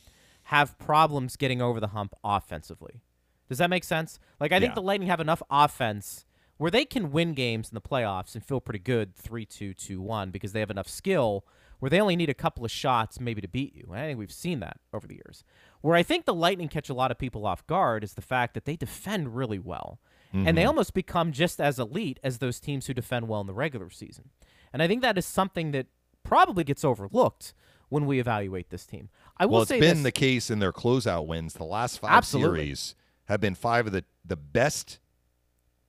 [0.44, 3.02] have problems getting over the hump offensively.
[3.50, 4.20] Does that make sense?
[4.38, 6.24] Like, I think the Lightning have enough offense
[6.56, 10.00] where they can win games in the playoffs and feel pretty good 3 2 2
[10.00, 11.44] 1 because they have enough skill
[11.80, 13.86] where they only need a couple of shots maybe to beat you.
[13.88, 15.42] And I think we've seen that over the years.
[15.80, 18.54] Where I think the Lightning catch a lot of people off guard is the fact
[18.54, 19.98] that they defend really well.
[20.32, 20.68] And they mm-hmm.
[20.68, 24.30] almost become just as elite as those teams who defend well in the regular season.
[24.72, 25.86] And I think that is something that
[26.22, 27.52] probably gets overlooked
[27.88, 29.08] when we evaluate this team.
[29.38, 30.04] I will Well, it's say been this.
[30.04, 31.54] the case in their closeout wins.
[31.54, 32.58] The last five Absolutely.
[32.58, 32.94] series
[33.30, 34.98] have been five of the, the best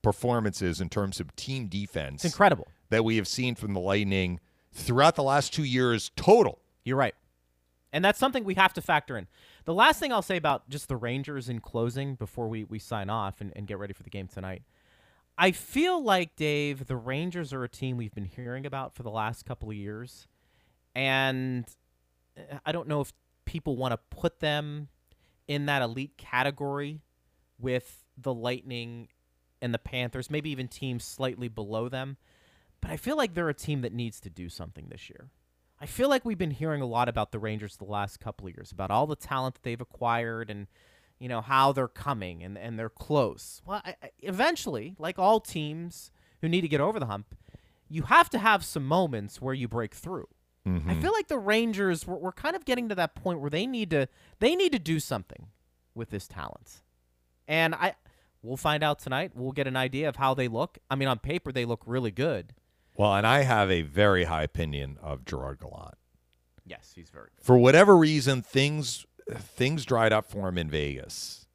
[0.00, 2.68] performances in terms of team defense it's incredible.
[2.90, 4.40] that we have seen from the Lightning
[4.72, 6.60] throughout the last two years total.
[6.84, 7.14] You're right.
[7.92, 9.26] And that's something we have to factor in.
[9.64, 13.10] The last thing I'll say about just the Rangers in closing before we, we sign
[13.10, 14.62] off and, and get ready for the game tonight.
[15.36, 19.10] I feel like, Dave, the Rangers are a team we've been hearing about for the
[19.10, 20.26] last couple of years.
[20.94, 21.64] And
[22.38, 23.12] uh, I don't know if
[23.44, 24.88] people want to put them
[25.48, 27.00] in that elite category
[27.62, 29.08] with the Lightning
[29.62, 32.16] and the Panthers, maybe even teams slightly below them.
[32.80, 35.28] But I feel like they're a team that needs to do something this year.
[35.80, 38.54] I feel like we've been hearing a lot about the Rangers the last couple of
[38.54, 40.66] years, about all the talent that they've acquired and
[41.18, 43.62] you know how they're coming and, and they're close.
[43.64, 46.10] Well, I, I, eventually, like all teams
[46.40, 47.34] who need to get over the hump,
[47.88, 50.28] you have to have some moments where you break through.
[50.64, 51.00] I mm-hmm.
[51.00, 53.90] feel like the Rangers we're, we're kind of getting to that point where they need
[53.90, 54.08] to
[54.38, 55.48] they need to do something
[55.94, 56.82] with this talent.
[57.48, 57.94] And I
[58.42, 59.32] we'll find out tonight.
[59.34, 60.78] We'll get an idea of how they look.
[60.90, 62.54] I mean, on paper they look really good.
[62.96, 65.94] Well, and I have a very high opinion of Gerard Gallant.
[66.64, 67.44] Yes, he's very good.
[67.44, 71.46] For whatever reason, things things dried up for him in Vegas.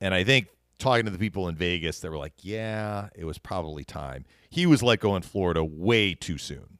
[0.00, 3.38] And I think talking to the people in Vegas, they were like, yeah, it was
[3.38, 4.24] probably time.
[4.50, 6.78] He was let go in Florida way too soon.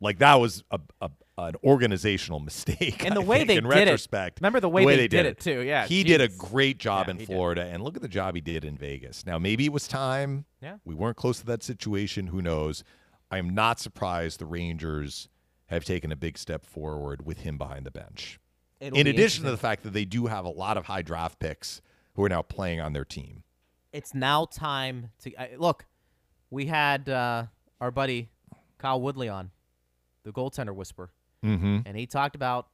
[0.00, 3.04] Like that was a, a an organizational mistake.
[3.04, 4.40] And the I way think, they in did it- retrospect.
[4.40, 7.16] remember the way they did it, too, yeah, He did a great job Yeah, in
[7.18, 7.32] he did.
[7.32, 7.64] Florida.
[7.64, 9.24] And look at the job he did in Vegas.
[9.26, 10.44] Now maybe it was time.
[10.60, 10.76] Yeah.
[10.84, 12.26] We weren't close to that situation.
[12.28, 12.84] Who knows?
[13.30, 15.28] I am not surprised the Rangers
[15.66, 18.38] have taken a big step forward with him behind the bench.
[18.78, 21.02] It'll in be addition to the fact that they do have a lot of high
[21.02, 21.80] draft picks
[22.14, 23.42] who are now playing on their team.
[23.92, 25.86] it's now time to I look.
[26.50, 27.44] We had uh,
[27.80, 28.28] our buddy
[28.76, 29.50] Kyle Woodley on,
[30.24, 31.10] the goaltender whisperer,
[31.44, 31.78] Mm-hmm.
[31.86, 32.68] and he talked about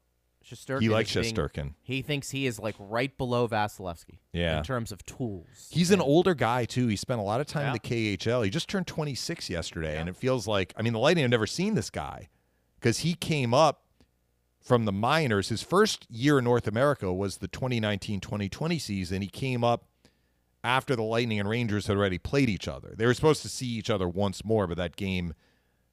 [0.44, 0.80] Shesterkin.
[0.80, 1.74] He likes being-.
[1.82, 4.18] He thinks he is like right below Vasilevskiy.
[4.32, 4.58] Yeah.
[4.58, 5.68] In terms of tools.
[5.70, 6.86] He's an older guy too.
[6.86, 8.44] He spent a lot of time in the KHL.
[8.44, 11.46] He just turned 26 yesterday, and it feels like I mean the Lightning have never
[11.46, 12.28] seen this guy
[12.78, 13.82] because he came up
[14.60, 15.48] from the minors.
[15.48, 19.22] His first year in North America was the 2019-2020 season.
[19.22, 19.86] He came up
[20.62, 22.94] after the Lightning and Rangers had already played each other.
[22.96, 25.34] They were supposed to see each other once more, but that game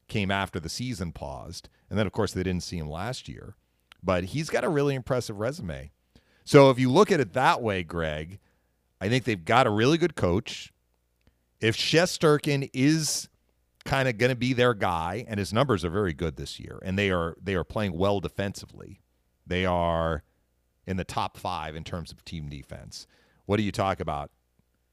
[0.07, 1.69] came after the season paused.
[1.89, 3.55] And then, of course, they didn't see him last year.
[4.03, 5.91] But he's got a really impressive resume.
[6.43, 8.39] So if you look at it that way, Greg,
[9.01, 10.71] I think they've got a really good coach.
[11.59, 13.29] If Shesterkin is
[13.85, 16.79] kind of going to be their guy, and his numbers are very good this year,
[16.83, 19.01] and they are they are playing well defensively.
[19.45, 20.23] They are
[20.85, 23.07] in the top five in terms of team defense.
[23.45, 24.31] What do you talk about?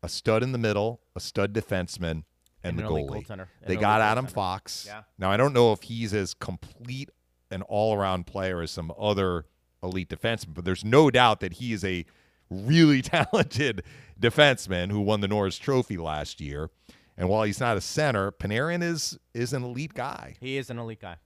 [0.02, 2.24] A stud in the middle, a stud defenseman,
[2.64, 3.24] and, And the goalie.
[3.26, 3.46] goaltender.
[3.66, 4.30] They got Adam goaltender.
[4.30, 4.84] Fox.
[4.86, 5.02] Yeah.
[5.18, 7.10] Now I don't know if he's as complete
[7.50, 9.46] an all-around player as some other
[9.82, 12.04] elite defensemen, but there's no doubt that he is a
[12.48, 13.82] really talented
[14.20, 16.70] defenseman who won the Norris Trophy last year.
[17.16, 20.78] And while he's not a center, Panarin is is an elite guy He is an
[20.78, 21.16] elite guy.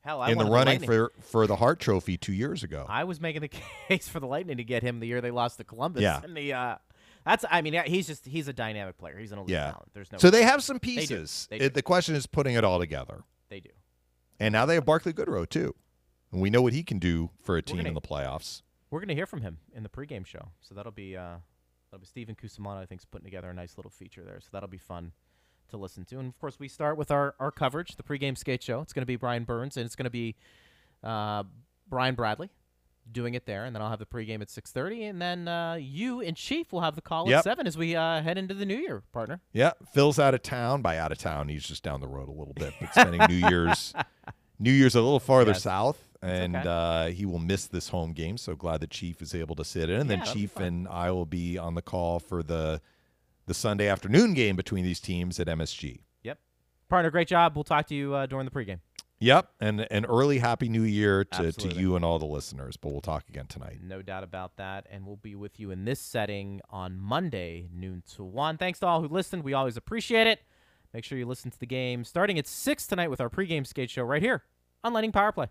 [0.00, 2.86] Hell, I in the running Lightning- for for the Hart Trophy two years ago.
[2.88, 3.48] I was making the
[3.88, 6.02] case for the Lightning to get him the year they lost to Columbus.
[6.02, 6.20] Yeah.
[6.22, 6.76] And the uh,
[7.26, 9.18] that's I mean he's just he's a dynamic player.
[9.18, 9.72] He's an elite Yeah.
[9.72, 9.90] talent.
[9.92, 10.80] There's no so they have some do.
[10.80, 11.46] pieces.
[11.50, 13.24] They It- the question is putting it all together.
[13.50, 13.70] they do.
[14.40, 15.74] And now they have Barclay Goodrow too.
[16.32, 18.62] And we know what he can do for a team gonna- in the playoffs.
[18.90, 20.52] we're going to hear from him in the pregame show.
[20.60, 21.36] So that'll be uh,
[21.90, 22.76] that'll be Stephen Cusimano.
[22.78, 24.40] I think is putting together a nice little feature there.
[24.40, 25.12] So that'll be fun
[25.68, 26.18] to listen to.
[26.20, 28.80] And of course, we start with our our coverage, the pregame skate show.
[28.80, 30.36] It's going to be Brian Burns and it's going to be
[31.02, 31.42] uh,
[31.88, 32.50] Brian Bradley
[33.10, 36.20] doing it there, and then I'll have the pregame at 6:30, and then uh, you
[36.20, 37.38] and Chief will have the call Yep.
[37.38, 39.40] at seven as we uh, head into the new year, partner.
[39.52, 40.82] Yeah, Phil's out of town.
[40.82, 43.48] By out of town, he's just down the road a little bit, but spending New
[43.48, 43.94] Year's
[44.58, 45.62] New Year's a little farther Yes.
[45.62, 46.66] south, and okay.
[46.68, 48.36] uh, he will miss this home game.
[48.38, 51.10] So glad that Chief is able to sit in, and Yeah, then Chief and I
[51.10, 52.80] will be on the call for the
[53.46, 56.00] the Sunday afternoon game between these teams at MSG.
[56.24, 56.38] Yep,
[56.88, 57.54] partner, great job.
[57.54, 58.80] We'll talk to you uh, during the pregame.
[59.18, 62.76] Yep, and an early Happy New Year to, to you and all the listeners.
[62.76, 63.78] But we'll talk again tonight.
[63.82, 64.86] No doubt about that.
[64.90, 68.58] And we'll be with you in this setting on Monday, noon to 1.
[68.58, 69.42] Thanks to all who listened.
[69.42, 70.40] We always appreciate it.
[70.92, 73.90] Make sure you listen to the game starting at 6 tonight with our pregame skate
[73.90, 74.42] show right here
[74.84, 75.48] on Lightning Power Play.